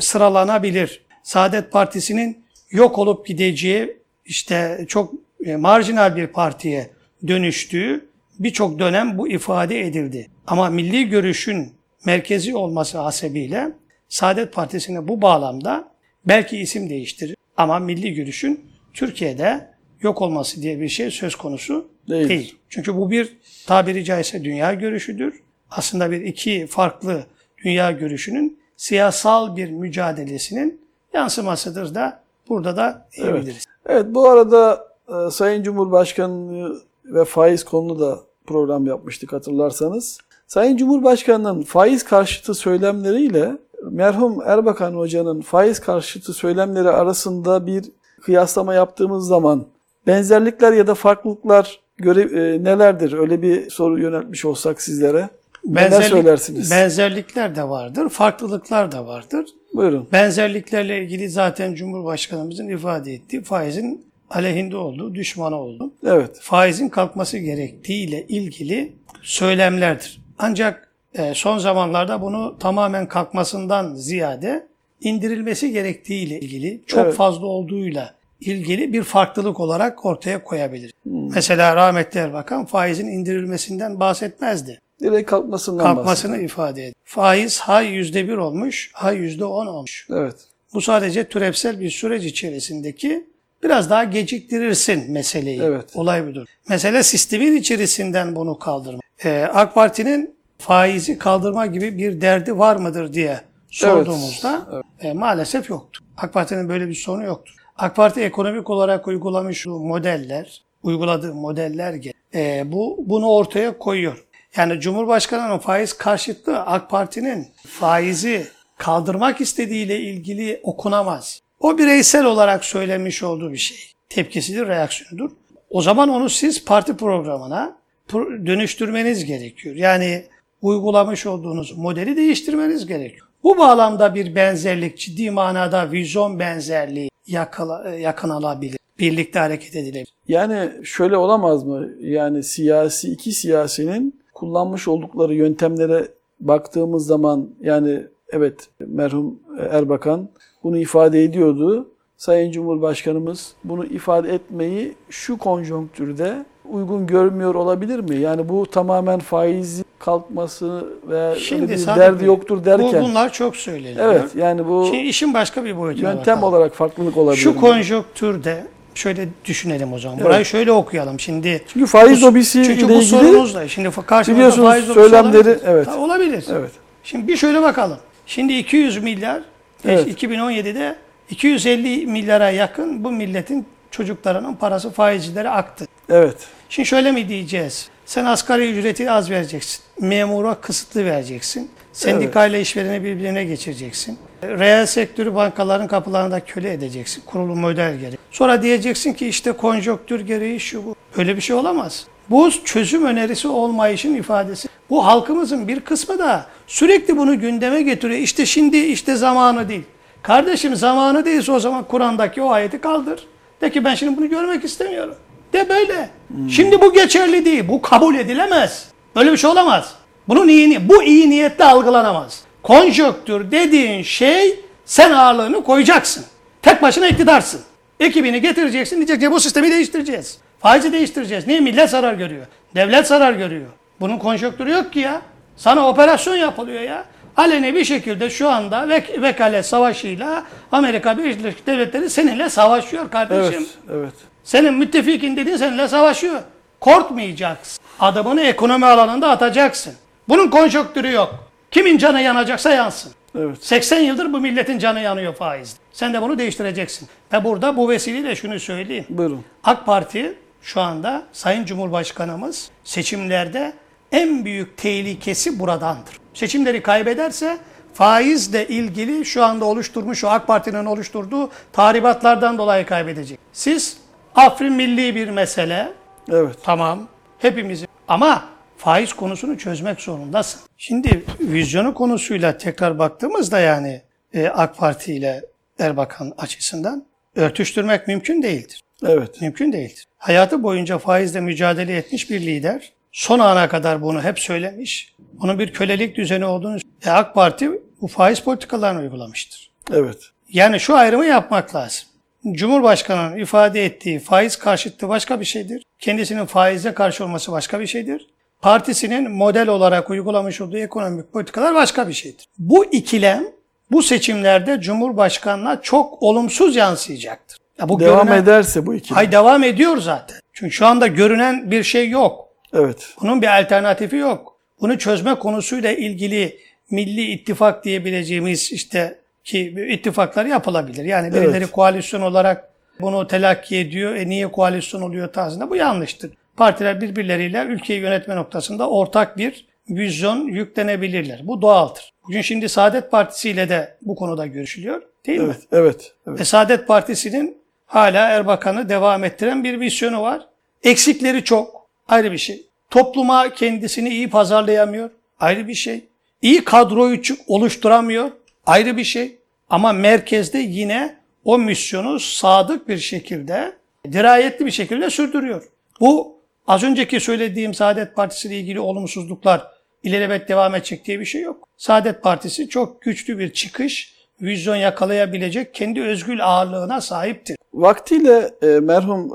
sıralanabilir. 0.00 1.04
Saadet 1.22 1.72
Partisi'nin 1.72 2.44
yok 2.70 2.98
olup 2.98 3.26
gideceği 3.26 3.96
işte 4.24 4.84
çok 4.88 5.14
e, 5.44 5.56
marjinal 5.56 6.16
bir 6.16 6.26
partiye 6.26 6.90
dönüştüğü 7.26 8.08
birçok 8.38 8.78
dönem 8.78 9.18
bu 9.18 9.28
ifade 9.28 9.80
edildi. 9.80 10.28
Ama 10.46 10.70
milli 10.70 11.08
görüşün 11.08 11.72
merkezi 12.04 12.56
olması 12.56 12.98
hasebiyle 12.98 13.72
Saadet 14.08 14.52
Partisi'ne 14.52 15.08
bu 15.08 15.22
bağlamda 15.22 15.88
belki 16.24 16.58
isim 16.58 16.90
değiştirir 16.90 17.36
ama 17.56 17.78
milli 17.78 18.14
görüşün 18.14 18.70
Türkiye'de 18.94 19.68
yok 20.02 20.22
olması 20.22 20.62
diye 20.62 20.80
bir 20.80 20.88
şey 20.88 21.10
söz 21.10 21.34
konusu 21.34 21.88
Değildir. 22.08 22.28
değil. 22.28 22.58
Çünkü 22.68 22.96
bu 22.96 23.10
bir 23.10 23.36
tabiri 23.66 24.04
caizse 24.04 24.44
dünya 24.44 24.74
görüşüdür. 24.74 25.42
Aslında 25.70 26.10
bir 26.10 26.20
iki 26.20 26.66
farklı 26.66 27.26
dünya 27.64 27.90
görüşünün 27.90 28.58
siyasal 28.76 29.56
bir 29.56 29.70
mücadelesinin 29.70 30.80
yansımasıdır 31.12 31.94
da 31.94 32.22
burada 32.48 32.76
da 32.76 33.08
diyebiliriz. 33.16 33.64
Evet 33.86 34.06
bu 34.08 34.28
arada 34.28 34.88
e, 35.08 35.30
Sayın 35.30 35.62
Cumhurbaşkanı 35.62 36.76
ve 37.04 37.24
faiz 37.24 37.64
konulu 37.64 38.00
da 38.00 38.20
program 38.46 38.86
yapmıştık 38.86 39.32
hatırlarsanız. 39.32 40.18
Sayın 40.48 40.76
Cumhurbaşkanı'nın 40.76 41.62
faiz 41.62 42.04
karşıtı 42.04 42.54
söylemleriyle 42.54 43.52
merhum 43.90 44.42
Erbakan 44.46 44.94
Hoca'nın 44.94 45.40
faiz 45.40 45.80
karşıtı 45.80 46.32
söylemleri 46.32 46.88
arasında 46.88 47.66
bir 47.66 47.84
kıyaslama 48.22 48.74
yaptığımız 48.74 49.26
zaman 49.26 49.66
benzerlikler 50.06 50.72
ya 50.72 50.86
da 50.86 50.94
farklılıklar 50.94 51.80
göre, 51.96 52.20
e, 52.22 52.64
nelerdir? 52.64 53.12
Öyle 53.12 53.42
bir 53.42 53.70
soru 53.70 54.00
yöneltmiş 54.00 54.44
olsak 54.44 54.82
sizlere. 54.82 55.28
Neler 55.64 55.90
Benzerlik- 55.90 56.08
söylersiniz? 56.08 56.70
Benzerlikler 56.70 57.56
de 57.56 57.68
vardır, 57.68 58.08
farklılıklar 58.08 58.92
da 58.92 59.06
vardır. 59.06 59.44
Buyurun. 59.74 60.08
Benzerliklerle 60.12 61.02
ilgili 61.04 61.28
zaten 61.28 61.74
Cumhurbaşkanımızın 61.74 62.68
ifade 62.68 63.12
ettiği 63.12 63.42
faizin 63.42 64.06
aleyhinde 64.30 64.76
olduğu, 64.76 65.14
düşmanı 65.14 65.56
olduğu, 65.56 65.92
Evet. 66.06 66.38
faizin 66.40 66.88
kalkması 66.88 67.38
gerektiğiyle 67.38 68.26
ilgili 68.26 68.92
söylemlerdir. 69.22 70.27
Ancak 70.38 70.88
e, 71.14 71.34
son 71.34 71.58
zamanlarda 71.58 72.22
bunu 72.22 72.56
tamamen 72.58 73.08
kalkmasından 73.08 73.94
ziyade 73.94 74.66
indirilmesi 75.00 75.72
gerektiğiyle 75.72 76.40
ilgili 76.40 76.80
çok 76.86 77.00
Evet. 77.04 77.14
fazla 77.14 77.46
olduğuyla 77.46 78.14
ilgili 78.40 78.92
bir 78.92 79.02
farklılık 79.02 79.60
olarak 79.60 80.06
ortaya 80.06 80.44
koyabilir. 80.44 80.92
Mesela 81.04 81.76
rahmetli 81.76 82.20
Erbakan 82.20 82.64
faizin 82.66 83.06
indirilmesinden 83.06 84.00
bahsetmezdi. 84.00 84.80
Direkt 85.00 85.30
kalkmasından 85.30 85.84
Kalkmasını 85.84 86.38
ifade 86.38 86.80
ediyor. 86.80 86.94
Faiz 87.04 87.60
hay 87.60 87.86
yüzde 87.86 88.28
bir 88.28 88.36
olmuş, 88.36 88.90
hay 88.94 89.16
yüzde 89.16 89.44
on 89.44 89.66
olmuş. 89.66 90.06
Evet. 90.10 90.34
Bu 90.74 90.80
sadece 90.80 91.24
türevsel 91.28 91.80
bir 91.80 91.90
süreç 91.90 92.24
içerisindeki 92.24 93.26
biraz 93.62 93.90
daha 93.90 94.04
geciktirirsin 94.04 95.12
meseleyi. 95.12 95.62
Evet. 95.62 95.90
Olay 95.94 96.26
budur. 96.26 96.46
Mesele 96.68 97.02
sistemin 97.02 97.56
içerisinden 97.56 98.36
bunu 98.36 98.58
kaldırma. 98.58 99.00
Ee, 99.24 99.48
AK 99.52 99.74
Parti'nin 99.74 100.38
faizi 100.58 101.18
kaldırma 101.18 101.66
gibi 101.66 101.98
bir 101.98 102.20
derdi 102.20 102.58
var 102.58 102.76
mıdır 102.76 103.12
diye 103.12 103.40
sorduğumuzda 103.70 104.82
e, 105.00 105.12
maalesef 105.12 105.70
yoktur. 105.70 106.00
AK 106.16 106.32
Parti'nin 106.32 106.68
böyle 106.68 106.88
bir 106.88 106.94
sorunu 106.94 107.24
yoktur. 107.24 107.54
AK 107.78 107.96
Parti 107.96 108.20
ekonomik 108.20 108.70
olarak 108.70 109.08
uygulamış 109.08 109.66
modeller, 109.66 110.62
uyguladığı 110.82 111.34
modeller 111.34 111.94
e, 112.34 112.72
bu 112.72 113.04
bunu 113.06 113.26
ortaya 113.26 113.78
koyuyor. 113.78 114.24
Yani 114.56 114.80
Cumhurbaşkanı'nın 114.80 115.58
faiz 115.58 115.92
karşıtlığı 115.92 116.60
AK 116.60 116.90
Parti'nin 116.90 117.48
faizi 117.66 118.46
kaldırmak 118.76 119.40
istediğiyle 119.40 120.00
ilgili 120.00 120.60
okunamaz. 120.62 121.40
O 121.60 121.78
bireysel 121.78 122.24
olarak 122.24 122.64
söylemiş 122.64 123.22
olduğu 123.22 123.52
bir 123.52 123.56
şey. 123.58 123.76
Tepkisidir, 124.08 124.66
reaksiyonudur. 124.66 125.30
O 125.70 125.82
zaman 125.82 126.08
onu 126.08 126.28
siz 126.28 126.64
parti 126.64 126.96
programına 126.96 127.76
pro- 128.08 128.46
dönüştürmeniz 128.46 129.24
gerekiyor. 129.24 129.76
Yani 129.76 130.24
uygulamış 130.62 131.26
olduğunuz 131.26 131.76
modeli 131.76 132.16
değiştirmeniz 132.16 132.86
gerekiyor. 132.86 133.26
Bu 133.44 133.58
bağlamda 133.58 134.14
bir 134.14 134.34
benzerlik, 134.34 134.98
ciddi 134.98 135.30
manada 135.30 135.92
vizyon 135.92 136.38
benzerliği 136.38 137.10
yakala, 137.26 137.94
yakın 137.94 138.28
alabilir. 138.28 138.78
Birlikte 138.98 139.38
hareket 139.38 139.76
edilebilir. 139.76 140.12
Yani 140.28 140.70
şöyle 140.84 141.16
olamaz 141.16 141.64
mı? 141.64 141.88
Yani 142.00 142.42
siyasi 142.42 143.12
iki 143.12 143.32
siyasinin 143.32 144.20
kullanmış 144.34 144.88
oldukları 144.88 145.34
yöntemlere 145.34 146.08
baktığımız 146.40 147.06
zaman 147.06 147.48
yani 147.60 148.02
evet 148.32 148.68
merhum 148.80 149.40
Erbakan 149.70 150.28
bunu 150.64 150.78
ifade 150.78 151.24
ediyordu. 151.24 151.88
Sayın 152.16 152.52
Cumhurbaşkanımız 152.52 153.52
bunu 153.64 153.84
ifade 153.84 154.34
etmeyi 154.34 154.94
şu 155.10 155.38
konjonktürde 155.38 156.34
uygun 156.70 157.06
görmüyor 157.06 157.54
olabilir 157.54 157.98
mi? 157.98 158.16
Yani 158.16 158.48
bu 158.48 158.66
tamamen 158.66 159.18
faiz 159.18 159.82
kalkması 159.98 160.84
veya 161.08 161.30
öyle 161.52 161.68
bir 161.68 161.86
derdi 161.86 162.24
yoktur 162.24 162.64
derken. 162.64 163.02
Bu, 163.02 163.08
bunlar 163.08 163.32
çok 163.32 163.56
söyleniyor. 163.56 164.12
evet 164.14 164.34
yani 164.36 164.68
bu 164.68 164.84
Şimdi 164.86 165.02
işin 165.08 165.34
başka 165.34 165.64
bir 165.64 165.76
boyutuna 165.78 166.08
yöntem 166.12 166.36
bakalım. 166.36 166.54
olarak 166.54 166.74
farklılık 166.74 167.16
olabilir. 167.16 167.40
Şu 167.42 167.56
konjonktürde 167.56 168.66
şöyle 168.94 169.28
düşünelim 169.44 169.92
o 169.92 169.98
zaman. 169.98 170.16
Evet. 170.18 170.26
Burayı 170.26 170.44
şöyle 170.44 170.72
okuyalım. 170.72 171.20
Şimdi 171.20 171.62
Çünkü 171.68 171.86
faiz 171.86 172.22
bu- 172.22 172.26
lobisi 172.26 172.62
çünkü 172.64 172.80
ile 172.80 172.88
bu 172.88 172.92
ilgili 172.92 173.04
sorunuz 173.04 173.54
da 173.54 173.68
şimdi 173.68 173.90
karşımızda 174.06 174.50
faiz 174.62 174.88
lobisi 174.90 175.00
söylemleri- 175.00 175.20
olabilir. 175.36 175.58
evet. 175.64 175.86
Ha, 175.86 175.96
olabilir. 175.98 176.44
evet. 176.52 176.70
Şimdi 177.04 177.28
bir 177.28 177.36
şöyle 177.36 177.62
bakalım. 177.62 177.96
Şimdi 178.26 178.52
200 178.52 179.02
milyar 179.02 179.42
Evet. 179.84 180.22
2017'de 180.22 180.96
250 181.30 182.06
milyara 182.06 182.50
yakın 182.50 183.04
bu 183.04 183.12
milletin 183.12 183.66
çocuklarının 183.90 184.54
parası 184.54 184.90
faizcilere 184.90 185.48
aktı. 185.48 185.86
Evet. 186.10 186.36
Şimdi 186.68 186.88
şöyle 186.88 187.12
mi 187.12 187.28
diyeceğiz? 187.28 187.88
Sen 188.06 188.24
asgari 188.24 188.70
ücreti 188.70 189.10
az 189.10 189.30
vereceksin. 189.30 189.84
Memura 190.00 190.54
kısıtlı 190.54 191.04
vereceksin. 191.04 191.70
Sendikayla 191.92 192.58
işvereni 192.58 193.04
birbirine 193.04 193.44
geçireceksin. 193.44 194.18
Reel 194.42 194.86
sektörü 194.86 195.34
bankaların 195.34 195.86
kapılarında 195.86 196.40
köle 196.40 196.72
edeceksin. 196.72 197.22
Kurulu 197.26 197.56
model 197.56 197.96
gereği. 197.96 198.18
Sonra 198.30 198.62
diyeceksin 198.62 199.12
ki 199.12 199.28
işte 199.28 199.52
konjonktür 199.52 200.20
gereği 200.20 200.60
şu 200.60 200.86
bu. 200.86 200.94
Öyle 201.16 201.36
bir 201.36 201.40
şey 201.40 201.56
olamaz. 201.56 202.06
Bu 202.30 202.50
çözüm 202.64 203.06
önerisi 203.06 203.48
olmayışın 203.48 204.14
ifadesi. 204.14 204.68
Bu 204.90 205.06
halkımızın 205.06 205.68
bir 205.68 205.80
kısmı 205.80 206.18
da 206.18 206.46
sürekli 206.66 207.16
bunu 207.16 207.40
gündeme 207.40 207.82
getiriyor. 207.82 208.20
İşte 208.20 208.46
şimdi 208.46 208.76
işte 208.76 209.16
zamanı 209.16 209.68
değil. 209.68 209.84
Kardeşim 210.22 210.76
zamanı 210.76 211.24
değilse 211.24 211.52
o 211.52 211.60
zaman 211.60 211.84
Kur'an'daki 211.84 212.42
o 212.42 212.50
ayeti 212.50 212.80
kaldır. 212.80 213.26
De 213.60 213.70
ki 213.70 213.84
ben 213.84 213.94
şimdi 213.94 214.16
bunu 214.16 214.28
görmek 214.28 214.64
istemiyorum. 214.64 215.14
De 215.52 215.68
böyle. 215.68 216.10
Şimdi 216.50 216.80
bu 216.80 216.92
geçerli 216.92 217.44
değil. 217.44 217.68
Bu 217.68 217.82
kabul 217.82 218.14
edilemez. 218.14 218.88
Böyle 219.16 219.32
bir 219.32 219.36
şey 219.36 219.50
olamaz. 219.50 219.94
Bunun 220.28 220.48
iyi, 220.48 220.88
bu 220.88 221.02
iyi 221.02 221.30
niyetle 221.30 221.64
algılanamaz. 221.64 222.42
Konjöktür 222.62 223.50
dediğin 223.50 224.02
şey 224.02 224.60
sen 224.84 225.10
ağırlığını 225.10 225.64
koyacaksın. 225.64 226.24
Tek 226.62 226.82
başına 226.82 227.08
iktidarsın. 227.08 227.60
Ekibini 228.00 228.40
getireceksin 228.40 228.96
diyecek 228.96 229.20
ki 229.20 229.30
bu 229.30 229.40
sistemi 229.40 229.70
değiştireceğiz. 229.70 230.38
Faizi 230.60 230.92
değiştireceğiz. 230.92 231.46
Niye? 231.46 231.60
Millet 231.60 231.90
zarar 231.90 232.14
görüyor. 232.14 232.46
Devlet 232.74 233.06
zarar 233.06 233.32
görüyor. 233.32 233.68
Bunun 234.00 234.18
konjonktürü 234.18 234.70
yok 234.70 234.92
ki 234.92 234.98
ya. 234.98 235.22
Sana 235.56 235.88
operasyon 235.88 236.34
yapılıyor 236.36 236.80
ya. 236.82 237.04
Aleni 237.36 237.74
bir 237.74 237.84
şekilde 237.84 238.30
şu 238.30 238.48
anda 238.48 238.76
vek- 238.88 239.22
vekalet 239.22 239.66
savaşıyla 239.66 240.44
Amerika 240.72 241.18
Birleşik 241.18 241.66
Devletleri 241.66 242.10
seninle 242.10 242.50
savaşıyor 242.50 243.10
kardeşim. 243.10 243.66
Evet. 243.90 243.98
Evet. 244.00 244.12
Senin 244.44 244.74
müttefikin 244.74 245.36
dediğin 245.36 245.56
seninle 245.56 245.88
savaşıyor. 245.88 246.40
Korkmayacaksın. 246.80 247.84
Adımını 248.00 248.40
ekonomi 248.40 248.86
alanında 248.86 249.30
atacaksın. 249.30 249.94
Bunun 250.28 250.48
konjonktürü 250.50 251.12
yok. 251.12 251.34
Kimin 251.70 251.98
canı 251.98 252.20
yanacaksa 252.20 252.70
yansın. 252.70 253.12
Evet. 253.38 253.64
80 253.64 254.00
yıldır 254.00 254.32
bu 254.32 254.40
milletin 254.40 254.78
canı 254.78 255.00
yanıyor 255.00 255.34
faiz. 255.34 255.76
Sen 255.92 256.14
de 256.14 256.22
bunu 256.22 256.38
değiştireceksin. 256.38 257.08
Ve 257.32 257.44
burada 257.44 257.76
bu 257.76 257.88
vesileyle 257.88 258.36
şunu 258.36 258.60
söyleyeyim. 258.60 259.04
Buyurun. 259.08 259.44
AK 259.64 259.86
Parti 259.86 260.34
şu 260.62 260.80
anda 260.80 261.22
Sayın 261.32 261.64
Cumhurbaşkanımız 261.64 262.70
seçimlerde 262.84 263.72
en 264.12 264.44
büyük 264.44 264.76
tehlikesi 264.76 265.58
buradandır. 265.58 266.18
Seçimleri 266.34 266.82
kaybederse 266.82 267.58
faizle 267.94 268.68
ilgili 268.68 269.24
şu 269.24 269.44
anda 269.44 269.64
oluşturmuş 269.64 270.24
o 270.24 270.28
AK 270.28 270.46
Parti'nin 270.46 270.84
oluşturduğu 270.84 271.50
tahribatlardan 271.72 272.58
dolayı 272.58 272.86
kaybedecek. 272.86 273.38
Siz 273.52 273.96
Afrin 274.34 274.72
milli 274.72 275.14
bir 275.14 275.28
mesele, 275.28 275.92
Evet. 276.32 276.56
Tamam. 276.62 277.08
Hepimizin. 277.38 277.88
Ama 278.08 278.44
faiz 278.76 279.12
konusunu 279.12 279.58
çözmek 279.58 280.00
zorundasın. 280.00 280.60
Şimdi 280.76 281.24
vizyonu 281.40 281.94
konusuyla 281.94 282.58
tekrar 282.58 282.98
baktığımızda 282.98 283.58
yani 283.58 284.02
e, 284.34 284.48
AK 284.48 284.76
Parti 284.76 285.14
ile 285.14 285.44
Erbakan 285.78 286.32
açısından 286.38 287.04
örtüştürmek 287.36 288.08
mümkün 288.08 288.42
değildir. 288.42 288.82
Evet. 289.06 289.40
Mümkün 289.40 289.72
değildir. 289.72 290.04
Hayatı 290.18 290.62
boyunca 290.62 290.98
faizle 290.98 291.40
mücadele 291.40 291.96
etmiş 291.96 292.30
bir 292.30 292.40
lider 292.40 292.92
son 293.12 293.38
ana 293.38 293.68
kadar 293.68 294.02
bunu 294.02 294.22
hep 294.22 294.38
söylemiş. 294.38 295.14
Bunun 295.32 295.58
bir 295.58 295.72
kölelik 295.72 296.16
düzeni 296.16 296.44
olduğunu 296.44 296.78
e, 297.06 297.10
AK 297.10 297.34
Parti 297.34 297.70
bu 298.00 298.06
faiz 298.08 298.40
politikalarını 298.40 299.00
uygulamıştır. 299.00 299.70
Evet. 299.92 300.18
Yani 300.48 300.80
şu 300.80 300.96
ayrımı 300.96 301.26
yapmak 301.26 301.74
lazım. 301.74 302.08
Cumhurbaşkanının 302.52 303.36
ifade 303.38 303.84
ettiği 303.84 304.18
faiz 304.18 304.56
karşıtlığı 304.56 305.08
başka 305.08 305.40
bir 305.40 305.44
şeydir. 305.44 305.82
Kendisinin 305.98 306.46
faize 306.46 306.94
karşı 306.94 307.24
olması 307.24 307.52
başka 307.52 307.80
bir 307.80 307.86
şeydir. 307.86 308.26
Partisinin 308.62 309.30
model 309.30 309.68
olarak 309.68 310.10
uygulamış 310.10 310.60
olduğu 310.60 310.78
ekonomik 310.78 311.32
politikalar 311.32 311.74
başka 311.74 312.08
bir 312.08 312.12
şeydir. 312.12 312.46
Bu 312.58 312.84
ikilem 312.84 313.44
bu 313.90 314.02
seçimlerde 314.02 314.80
Cumhurbaşkanına 314.80 315.80
çok 315.82 316.22
olumsuz 316.22 316.76
yansıyacaktır. 316.76 317.58
Ya 317.78 317.88
bu 317.88 318.00
Devam 318.00 318.26
görünen- 318.26 318.42
ederse 318.42 318.86
bu 318.86 318.94
ikili. 318.94 319.14
Hay 319.14 319.32
devam 319.32 319.64
ediyor 319.64 319.96
zaten. 319.98 320.36
Çünkü 320.52 320.72
şu 320.72 320.86
anda 320.86 321.06
görünen 321.06 321.70
bir 321.70 321.82
şey 321.82 322.08
yok. 322.10 322.47
Evet. 322.74 323.14
Bunun 323.20 323.42
bir 323.42 323.60
alternatifi 323.60 324.16
yok. 324.16 324.56
Bunu 324.80 324.98
çözme 324.98 325.34
konusuyla 325.34 325.92
ilgili 325.92 326.58
milli 326.90 327.22
ittifak 327.24 327.84
diyebileceğimiz 327.84 328.72
işte 328.72 329.18
ki 329.44 329.74
ittifaklar 329.88 330.46
yapılabilir. 330.46 331.04
Yani 331.04 331.34
birileri 331.34 331.56
Evet. 331.56 331.70
koalisyon 331.70 332.20
olarak 332.20 332.68
bunu 333.00 333.26
telakki 333.26 333.76
ediyor. 333.76 334.14
E 334.14 334.28
niye 334.28 334.48
koalisyon 334.50 335.02
oluyor 335.02 335.32
tarzında 335.32 335.70
bu 335.70 335.76
yanlıştır. 335.76 336.30
Partiler 336.56 337.00
birbirleriyle 337.00 337.64
ülkeyi 337.64 338.00
yönetme 338.00 338.36
noktasında 338.36 338.90
ortak 338.90 339.36
bir 339.36 339.66
vizyon 339.90 340.46
yüklenebilirler. 340.46 341.40
Bu 341.44 341.62
doğaldır. 341.62 342.12
Bugün 342.26 342.40
şimdi 342.42 342.68
Saadet 342.68 343.10
Partisi 343.10 343.50
ile 343.50 343.68
de 343.68 343.96
bu 344.02 344.16
konuda 344.16 344.46
görüşülüyor. 344.46 345.02
Değil 345.26 345.40
mi? 345.40 345.44
Evet. 345.44 345.60
Evet. 345.72 346.12
Evet. 346.28 346.40
Ve 346.40 346.44
Saadet 346.44 346.88
Partisi'nin 346.88 347.58
hala 347.86 348.28
Erbakan'ı 348.28 348.88
devam 348.88 349.24
ettiren 349.24 349.64
bir 349.64 349.76
misyonu 349.76 350.22
var. 350.22 350.46
Eksikleri 350.84 351.44
çok. 351.44 351.77
Ayrı 352.08 352.32
bir 352.32 352.38
şey. 352.38 352.66
Topluma 352.90 353.54
kendisini 353.54 354.08
iyi 354.08 354.30
pazarlayamıyor. 354.30 355.10
Ayrı 355.40 355.68
bir 355.68 355.74
şey. 355.74 356.04
İyi 356.42 356.64
kadroyu 356.64 357.20
oluşturamıyor. 357.46 358.30
Ayrı 358.66 358.96
bir 358.96 359.04
şey. 359.04 359.38
Ama 359.70 359.92
merkezde 359.92 360.58
yine 360.58 361.16
o 361.44 361.58
misyonu 361.58 362.20
sadık 362.20 362.88
bir 362.88 362.98
şekilde, 362.98 363.72
dirayetli 364.12 364.66
bir 364.66 364.70
şekilde 364.70 365.10
sürdürüyor. 365.10 365.68
Bu 366.00 366.38
az 366.66 366.82
önceki 366.82 367.20
söylediğim 367.20 367.74
Saadet 367.74 368.16
Partisi 368.16 368.48
ile 368.48 368.58
ilgili 368.58 368.80
olumsuzluklar 368.80 369.66
ilelebet 370.02 370.48
devam 370.48 370.74
edecek 370.74 371.04
diye 371.04 371.20
bir 371.20 371.24
şey 371.24 371.42
yok. 371.42 371.68
Saadet 371.76 372.22
Partisi 372.22 372.68
çok 372.68 373.02
güçlü 373.02 373.38
bir 373.38 373.52
çıkış, 373.52 374.14
vizyon 374.42 374.76
yakalayabilecek 374.76 375.74
kendi 375.74 376.02
özgül 376.02 376.44
ağırlığına 376.44 377.00
sahiptir. 377.00 377.56
Vaktiyle 377.74 378.50
e, 378.62 378.66
merhum 378.66 379.32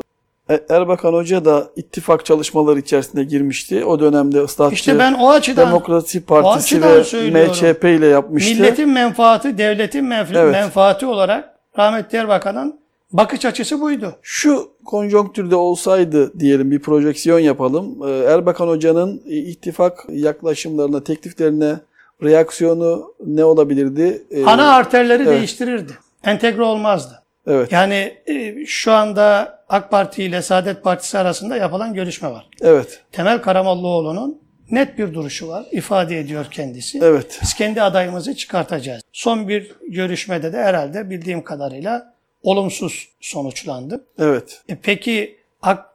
Erbakan 0.70 1.14
Hoca 1.14 1.46
da 1.46 1.68
ittifak 1.76 2.26
çalışmaları 2.26 2.80
içerisinde 2.80 3.24
girmişti. 3.24 3.86
O 3.86 4.00
dönemde 4.00 4.40
ıslahatçı 4.44 4.76
İşte 4.76 5.00
ben 5.00 5.14
o 5.14 5.30
açıdan 5.30 5.68
Demokrasi 5.68 6.26
Partisi 6.26 6.86
açıdan 6.86 7.34
ve. 7.34 7.48
MÇP 7.48 7.84
ile 7.84 8.08
yapmıştı. 8.08 8.54
milletin 8.56 8.90
menfaati, 8.90 9.58
devletin 9.58 10.06
menf- 10.06 10.38
Evet. 10.38 10.52
menfaati 10.52 11.06
olarak 11.06 11.50
rahmetli 11.78 12.18
Erbakan'ın 12.18 12.80
bakış 13.12 13.46
açısı 13.46 13.82
buydu. 13.82 14.16
Şu 14.22 14.72
konjonktürde 14.86 15.56
olsaydı 15.56 16.40
diyelim 16.40 16.72
bir 16.72 16.80
projeksiyon 16.80 17.40
yapalım. 17.40 17.98
Ee, 18.08 18.12
Erbakan 18.12 18.68
Hoca'nın 18.68 19.22
ittifak 19.26 20.06
yaklaşımlarına, 20.10 21.04
tekliflerine 21.04 21.76
reaksiyonu 22.24 23.14
ne 23.26 23.46
olabilirdi? 23.46 24.24
Ee, 24.32 24.46
Ana 24.46 24.74
arterleri 24.74 25.24
evet. 25.24 25.38
değiştirirdi. 25.38 25.92
Entegre 26.24 26.64
olmazdı. 26.64 27.23
Evet, 27.48 27.72
Yani 27.72 28.18
e, 28.28 28.66
şu 28.66 28.92
anda 28.92 29.60
AK 29.70 29.92
Parti 29.92 30.24
ile 30.24 30.42
Saadet 30.42 30.84
Partisi 30.84 31.18
arasında 31.18 31.58
yapılan 31.58 31.94
görüşme 31.94 32.32
var. 32.32 32.48
evet, 32.62 33.02
Temel 33.12 33.42
Karamollaoğlu'nun 33.42 34.42
net 34.72 34.98
bir 34.98 35.14
duruşu 35.14 35.48
var. 35.48 35.66
ifade 35.72 36.20
ediyor 36.20 36.46
kendisi. 36.52 37.00
evet, 37.04 37.40
Biz 37.42 37.54
kendi 37.54 37.82
adayımızı 37.82 38.36
çıkartacağız. 38.36 39.02
Son 39.14 39.48
bir 39.48 39.72
görüşmede 39.90 40.54
de 40.54 40.58
herhalde 40.58 41.10
bildiğim 41.10 41.44
kadarıyla 41.44 42.14
olumsuz 42.44 43.10
sonuçlandı. 43.22 44.06
evet, 44.20 44.62
E 44.70 44.76
peki 44.84 45.38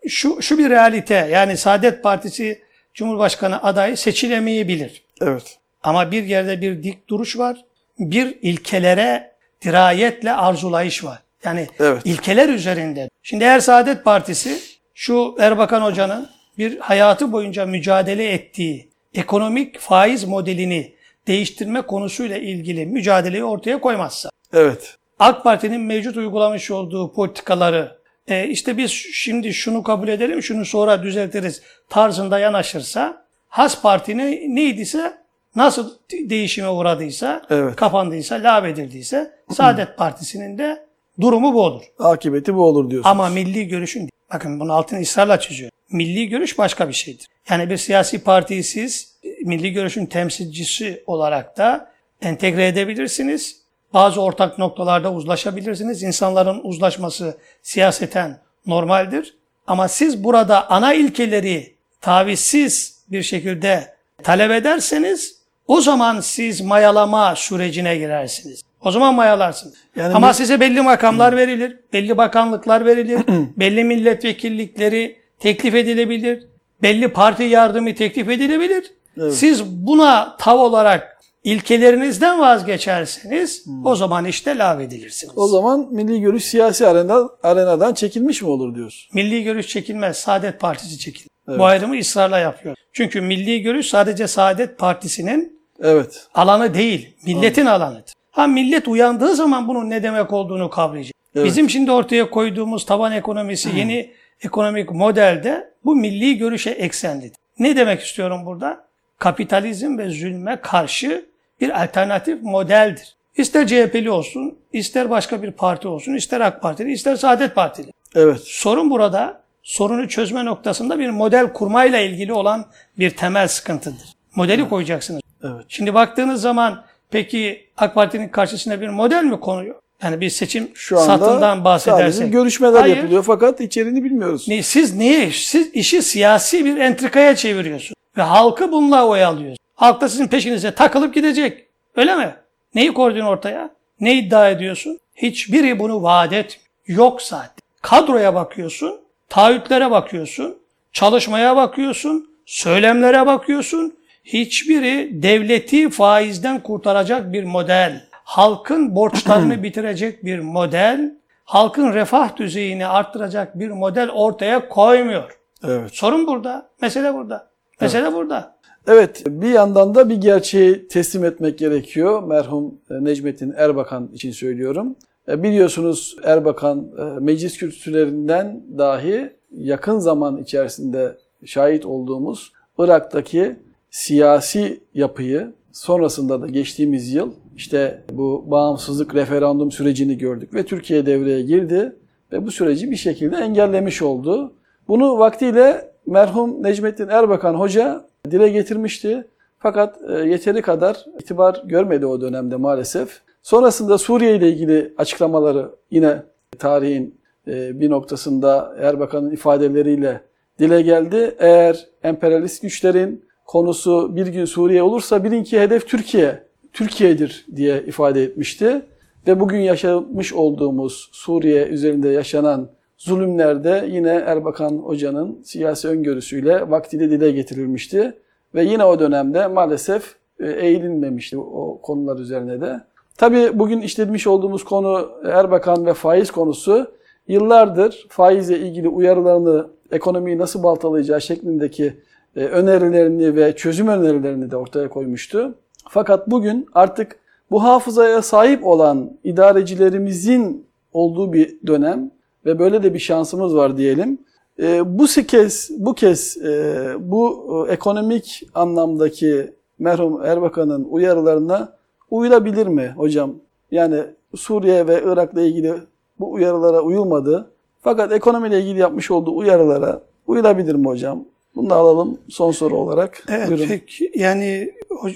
şu, 0.08 0.42
şu 0.42 0.58
bir 0.58 0.70
realite 0.70 1.14
yani 1.14 1.56
Saadet 1.56 2.02
Partisi 2.02 2.62
Cumhurbaşkanı 2.94 3.62
adayı 3.62 3.96
seçilemeyebilir. 3.96 5.02
evet, 5.22 5.58
Ama 5.82 6.10
bir 6.10 6.24
yerde 6.24 6.60
bir 6.60 6.82
dik 6.82 7.08
duruş 7.08 7.38
var. 7.38 7.64
Bir 7.98 8.38
ilkelere 8.42 9.32
dirayetle 9.62 10.32
arzulayış 10.32 11.04
var. 11.04 11.18
Yani 11.48 11.66
Evet. 11.80 12.02
ilkeler 12.04 12.48
üzerinde. 12.48 13.10
Şimdi 13.22 13.44
eğer 13.44 13.60
Saadet 13.60 14.04
Partisi 14.04 14.58
şu 14.94 15.36
Erbakan 15.40 15.82
Hoca'nın 15.82 16.28
bir 16.58 16.78
hayatı 16.78 17.32
boyunca 17.32 17.66
mücadele 17.66 18.32
ettiği 18.32 18.88
ekonomik 19.14 19.78
faiz 19.78 20.24
modelini 20.24 20.92
değiştirme 21.26 21.82
konusuyla 21.82 22.36
ilgili 22.36 22.86
mücadeleyi 22.86 23.44
ortaya 23.44 23.80
koymazsa, 23.80 24.30
evet, 24.52 24.96
AK 25.18 25.44
Parti'nin 25.44 25.80
mevcut 25.80 26.16
uygulamış 26.16 26.70
olduğu 26.70 27.12
politikaları 27.12 27.98
e, 28.28 28.48
işte 28.48 28.76
biz 28.76 28.90
şimdi 29.12 29.54
şunu 29.54 29.82
kabul 29.82 30.08
edelim, 30.08 30.42
şunu 30.42 30.64
sonra 30.64 31.02
düzeltiriz 31.02 31.62
tarzında 31.88 32.38
yanaşırsa 32.38 33.24
Has 33.48 33.82
Parti 33.82 34.18
ne, 34.18 34.54
neydiyse 34.54 35.18
nasıl 35.56 35.90
değişime 36.12 36.68
uğradıysa, 36.68 37.42
Evet. 37.50 37.76
kapandıysa, 37.76 38.34
lağvedildiyse 38.34 39.30
Saadet 39.50 39.96
Partisi'nin 39.96 40.58
de 40.58 40.87
durumu 41.20 41.54
bu 41.54 41.62
olur. 41.62 41.82
akıbeti 41.98 42.54
bu 42.54 42.64
olur 42.64 42.90
diyorsunuz. 42.90 43.10
Ama 43.10 43.28
milli 43.28 43.68
görüşün. 43.68 44.10
Bakın 44.32 44.60
bunun 44.60 44.68
altını 44.68 45.00
ısrarla 45.00 45.40
çiziyor. 45.40 45.70
Milli 45.92 46.28
görüş 46.28 46.58
başka 46.58 46.88
bir 46.88 46.92
şeydir. 46.92 47.26
Yani 47.50 47.70
bir 47.70 47.76
siyasi 47.76 48.24
partiyi 48.24 48.64
siz 48.64 49.14
e, 49.24 49.28
milli 49.44 49.72
görüşün 49.72 50.06
temsilcisi 50.06 51.02
olarak 51.06 51.56
da 51.56 51.92
entegre 52.22 52.66
edebilirsiniz. 52.66 53.56
Bazı 53.94 54.22
ortak 54.22 54.58
noktalarda 54.58 55.12
uzlaşabilirsiniz. 55.12 56.02
İnsanların 56.02 56.60
uzlaşması 56.64 57.38
siyaseten 57.62 58.40
normaldir. 58.66 59.36
Ama 59.66 59.88
siz 59.88 60.24
burada 60.24 60.70
ana 60.70 60.94
ilkeleri 60.94 61.74
tavizsiz 62.00 62.98
bir 63.10 63.22
şekilde 63.22 63.94
talep 64.22 64.50
ederseniz 64.50 65.38
o 65.66 65.80
zaman 65.80 66.20
siz 66.20 66.60
mayalama 66.60 67.36
sürecine 67.36 67.96
girersiniz. 67.96 68.62
O 68.84 68.90
zaman 68.90 69.14
mayalarsınız. 69.14 69.74
Yani 69.96 70.14
Ama 70.14 70.28
bir- 70.28 70.32
size 70.34 70.60
belli 70.60 70.80
makamlar 70.80 71.36
verilir, 71.36 71.76
belli 71.92 72.16
bakanlıklar 72.16 72.84
verilir, 72.86 73.20
belli 73.56 73.84
milletvekillikleri 73.84 75.16
teklif 75.40 75.74
edilebilir, 75.74 76.46
belli 76.82 77.08
parti 77.08 77.42
yardımı 77.42 77.94
teklif 77.94 78.28
edilebilir. 78.28 78.92
Siz 79.32 79.64
buna 79.66 80.36
tav 80.36 80.58
olarak 80.58 81.18
ilkelerinizden 81.44 82.40
vazgeçerseniz 82.40 83.64
o 83.84 83.96
zaman 83.96 84.24
işte 84.24 84.58
lağvedilirsiniz. 84.58 85.38
O 85.38 85.48
zaman 85.48 85.88
milli 85.90 86.20
görüş 86.20 86.44
siyasi 86.44 86.86
arena, 86.86 87.28
arenadan 87.42 87.94
çekilmiş 87.94 88.42
mi 88.42 88.48
olur 88.48 88.74
diyorsun? 88.74 89.08
Milli 89.14 89.42
görüş 89.44 89.68
çekilmez, 89.68 90.16
Saadet 90.16 90.60
Partisi 90.60 90.98
çekilir. 90.98 91.28
Bu 91.48 91.64
ayrımı 91.64 91.98
ısrarla 91.98 92.38
yapıyor. 92.38 92.76
Çünkü 92.92 93.20
milli 93.20 93.62
görüş 93.62 93.86
sadece 93.88 94.28
Saadet 94.28 94.78
Partisi'nin 94.78 95.58
Evet, 95.82 96.26
alanı 96.34 96.74
değil, 96.74 97.16
milletin 97.26 97.66
alanıdır. 97.66 98.12
Ha 98.38 98.46
millet 98.46 98.88
uyandığı 98.88 99.34
zaman 99.34 99.68
bunun 99.68 99.90
ne 99.90 100.02
demek 100.02 100.32
olduğunu 100.32 100.70
kavrayacak. 100.70 101.14
Evet. 101.34 101.46
Bizim 101.46 101.70
şimdi 101.70 101.92
ortaya 101.92 102.30
koyduğumuz 102.30 102.86
taban 102.86 103.12
ekonomisi, 103.12 103.68
yeni 103.76 104.10
ekonomik 104.42 104.90
modelde 104.90 105.70
bu 105.84 105.96
milli 105.96 106.38
görüşe 106.38 106.70
eksenlidir. 106.70 107.36
Ne 107.58 107.76
demek 107.76 108.00
istiyorum 108.00 108.46
burada? 108.46 108.84
Kapitalizm 109.18 109.98
ve 109.98 110.10
zulme 110.10 110.60
karşı 110.60 111.24
bir 111.60 111.82
alternatif 111.82 112.42
modeldir. 112.42 113.16
İster 113.36 113.66
CHP'li 113.66 114.10
olsun, 114.10 114.58
ister 114.72 115.10
başka 115.10 115.42
bir 115.42 115.50
parti 115.50 115.88
olsun, 115.88 116.14
ister 116.14 116.40
AK 116.40 116.62
Partili, 116.62 116.92
ister 116.92 117.16
Saadet 117.16 117.54
Partili. 117.54 117.90
evet, 118.14 118.40
Sorun 118.44 118.90
burada 118.90 119.42
sorunu 119.62 120.08
çözme 120.08 120.44
noktasında 120.44 120.98
bir 120.98 121.10
model 121.10 121.52
kurmayla 121.52 121.98
ilgili 121.98 122.32
olan 122.32 122.66
bir 122.98 123.10
temel 123.10 123.48
sıkıntıdır. 123.48 124.08
Modeli 124.36 124.68
koyacaksınız. 124.68 125.20
evet. 125.44 125.64
Şimdi 125.68 125.94
baktığınız 125.94 126.40
zaman 126.40 126.84
peki 127.10 127.66
AK 127.76 127.94
Parti'nin 127.94 128.28
karşısına 128.28 128.80
bir 128.80 128.88
model 128.88 129.24
mi 129.24 129.40
konuyor? 129.40 129.74
Yani 130.02 130.20
bir 130.20 130.30
seçim 130.30 130.70
Şu 130.74 130.98
anda 130.98 131.18
satından 131.18 131.64
bahsedersek. 131.64 132.14
sadece 132.14 132.30
görüşmeler 132.32 132.80
Hayır. 132.80 132.96
yapılıyor 132.96 133.22
fakat 133.26 133.60
içeriğini 133.60 134.04
bilmiyoruz. 134.04 134.48
Ne- 134.48 134.62
Siz 134.62 134.94
niye? 134.94 135.30
Siz 135.30 135.74
işi 135.74 136.02
siyasi 136.02 136.64
bir 136.64 136.76
entrikaya 136.76 137.36
çeviriyorsunuz. 137.36 137.94
Ve 138.16 138.22
halkı 138.22 138.72
bununla 138.72 139.06
oyalıyorsunuz. 139.06 139.58
Halk 139.74 140.00
da 140.00 140.08
sizin 140.08 140.26
peşinize 140.28 140.74
takılıp 140.74 141.14
gidecek. 141.14 141.66
Öyle 141.96 142.14
mi? 142.14 142.34
Neyi 142.74 142.94
koydun 142.94 143.20
ortaya? 143.20 143.70
Ne 144.00 144.14
iddia 144.14 144.50
ediyorsun? 144.50 144.98
Hiçbiri 145.16 145.78
bunu 145.78 146.02
vaat 146.02 146.32
etmiyor. 146.32 146.68
Yok 146.86 147.22
zaten. 147.22 147.50
Kadroya 147.82 148.34
bakıyorsun, 148.34 149.00
taahhütlere 149.28 149.90
bakıyorsun, 149.90 150.56
çalışmaya 150.92 151.56
bakıyorsun, 151.56 152.30
söylemlere 152.46 153.26
bakıyorsun. 153.26 153.97
Hiçbiri 154.32 155.22
devleti 155.22 155.90
faizden 155.90 156.62
kurtaracak 156.62 157.32
bir 157.32 157.44
model, 157.44 158.02
halkın 158.12 158.94
borçlarını 158.94 159.62
bitirecek 159.62 160.24
bir 160.24 160.38
model, 160.38 161.14
halkın 161.44 161.92
refah 161.92 162.36
düzeyini 162.36 162.86
arttıracak 162.86 163.58
bir 163.58 163.70
model 163.70 164.10
ortaya 164.10 164.68
koymuyor. 164.68 165.38
Evet. 165.64 165.90
Sorun 165.92 166.26
burada, 166.26 166.70
mesele 166.82 167.14
burada. 167.14 167.50
Mesele 167.80 168.12
burada. 168.12 168.56
Evet, 168.88 169.22
bir 169.26 169.50
yandan 169.50 169.94
da 169.94 170.08
bir 170.08 170.16
gerçeği 170.16 170.88
teslim 170.88 171.24
etmek 171.24 171.58
gerekiyor. 171.58 172.22
Merhum 172.22 172.74
e, 172.90 173.04
Necmettin 173.04 173.54
Erbakan 173.56 174.10
için 174.14 174.30
söylüyorum. 174.30 174.96
E, 175.28 175.42
Biliyorsunuz 175.42 176.16
Erbakan 176.24 176.88
e, 176.98 177.02
meclis 177.20 177.58
kürsülerinden 177.58 178.62
dahi 178.78 179.32
yakın 179.50 179.98
zaman 179.98 180.36
içerisinde 180.36 181.16
şahit 181.44 181.86
olduğumuz 181.86 182.52
Irak'taki 182.78 183.56
siyasi 183.90 184.80
yapıyı 184.94 185.52
sonrasında 185.72 186.42
da 186.42 186.46
geçtiğimiz 186.46 187.14
yıl 187.14 187.32
işte 187.56 188.02
bu 188.12 188.44
bağımsızlık 188.46 189.14
referandum 189.14 189.72
sürecini 189.72 190.18
gördük 190.18 190.54
ve 190.54 190.62
Türkiye 190.64 191.06
devreye 191.06 191.42
girdi 191.42 191.96
ve 192.32 192.46
bu 192.46 192.50
süreci 192.50 192.90
bir 192.90 192.96
şekilde 192.96 193.36
engellemiş 193.36 194.02
oldu. 194.02 194.52
Bunu 194.88 195.18
vaktiyle 195.18 195.90
merhum 196.06 196.62
Necmettin 196.62 197.08
Erbakan 197.08 197.54
Hoca 197.54 198.04
dile 198.30 198.48
getirmişti. 198.48 199.26
Fakat 199.58 199.98
e, 200.10 200.12
yeteri 200.12 200.62
kadar 200.62 201.04
itibar 201.20 201.62
görmedi 201.64 202.06
o 202.06 202.20
dönemde 202.20 202.56
maalesef. 202.56 203.20
Sonrasında 203.42 203.98
Suriye 203.98 204.36
ile 204.36 204.48
ilgili 204.48 204.94
açıklamaları 204.98 205.70
yine 205.90 206.22
tarihin 206.58 207.14
e, 207.48 207.80
bir 207.80 207.90
noktasında 207.90 208.76
Erbakan'ın 208.80 209.30
ifadeleriyle 209.30 210.20
dile 210.58 210.82
geldi. 210.82 211.34
Eğer 211.38 211.86
emperyalist 212.02 212.62
güçlerin 212.62 213.27
konusu 213.48 214.16
bir 214.16 214.26
gün 214.26 214.44
Suriye 214.44 214.82
olursa 214.82 215.24
bilin 215.24 215.44
ki 215.44 215.60
hedef 215.60 215.88
Türkiye, 215.88 216.42
Türkiye'dir 216.72 217.46
diye 217.56 217.82
ifade 217.86 218.22
etmişti. 218.22 218.82
Ve 219.26 219.40
bugün 219.40 219.58
yaşamış 219.58 220.32
olduğumuz 220.32 221.08
Suriye 221.12 221.66
üzerinde 221.66 222.08
yaşanan 222.08 222.68
zulümlerde 222.96 223.88
yine 223.90 224.08
Erbakan 224.08 224.70
Hoca'nın 224.70 225.42
siyasi 225.42 225.88
öngörüsüyle 225.88 226.70
vaktiyle 226.70 227.10
dile 227.10 227.30
getirilmişti. 227.30 228.14
Ve 228.54 228.64
yine 228.64 228.84
o 228.84 228.98
dönemde 228.98 229.46
maalesef 229.46 230.14
e, 230.40 230.50
eğilinmemişti 230.50 231.38
o 231.38 231.80
konular 231.82 232.18
üzerine 232.18 232.60
de. 232.60 232.80
Tabii 233.16 233.58
bugün 233.58 233.80
işlemiş 233.80 234.26
olduğumuz 234.26 234.64
konu 234.64 235.10
Erbakan 235.24 235.86
ve 235.86 235.94
faiz 235.94 236.30
konusu 236.30 236.86
yıllardır 237.28 238.06
faizle 238.08 238.58
ilgili 238.58 238.88
uyarılarını, 238.88 239.66
ekonomiyi 239.90 240.38
nasıl 240.38 240.62
baltalayacağı 240.62 241.20
şeklindeki 241.20 241.94
önerilerini 242.36 243.36
ve 243.36 243.56
çözüm 243.56 243.88
önerilerini 243.88 244.50
de 244.50 244.56
ortaya 244.56 244.88
koymuştu. 244.88 245.54
Fakat 245.88 246.30
bugün 246.30 246.66
artık 246.74 247.16
bu 247.50 247.62
hafızaya 247.62 248.22
sahip 248.22 248.66
olan 248.66 249.10
idarecilerimizin 249.24 250.66
olduğu 250.92 251.32
bir 251.32 251.58
dönem 251.66 252.10
ve 252.46 252.58
böyle 252.58 252.82
de 252.82 252.94
bir 252.94 252.98
şansımız 252.98 253.54
var 253.54 253.76
diyelim. 253.76 254.18
E, 254.62 254.98
bu 254.98 255.06
kez 255.26 255.70
bu 255.78 255.94
kez 255.94 256.36
e, 256.36 256.74
bu 256.98 257.46
e, 257.68 257.72
ekonomik 257.72 258.42
anlamdaki 258.54 259.52
merhum 259.78 260.24
Erbakan'ın 260.24 260.84
uyarılarına 260.84 261.72
uyulabilir 262.10 262.66
mi 262.66 262.94
hocam? 262.96 263.34
Yani 263.70 264.04
Suriye 264.36 264.86
ve 264.86 265.02
Irak'la 265.04 265.42
ilgili 265.42 265.74
bu 266.20 266.32
uyarılara 266.32 266.80
uyulmadı. 266.80 267.50
Fakat 267.82 268.12
ekonomiyle 268.12 268.60
ilgili 268.60 268.78
yapmış 268.78 269.10
olduğu 269.10 269.36
uyarılara 269.36 270.02
uyulabilir 270.26 270.74
mi 270.74 270.86
hocam? 270.86 271.24
Bunu 271.54 271.70
da 271.70 271.74
alalım 271.74 272.20
son 272.28 272.52
soru 272.52 272.76
olarak. 272.76 273.24
Evet, 273.28 273.48
Buyurun. 273.48 273.66
pek 273.66 274.00
yani 274.14 274.72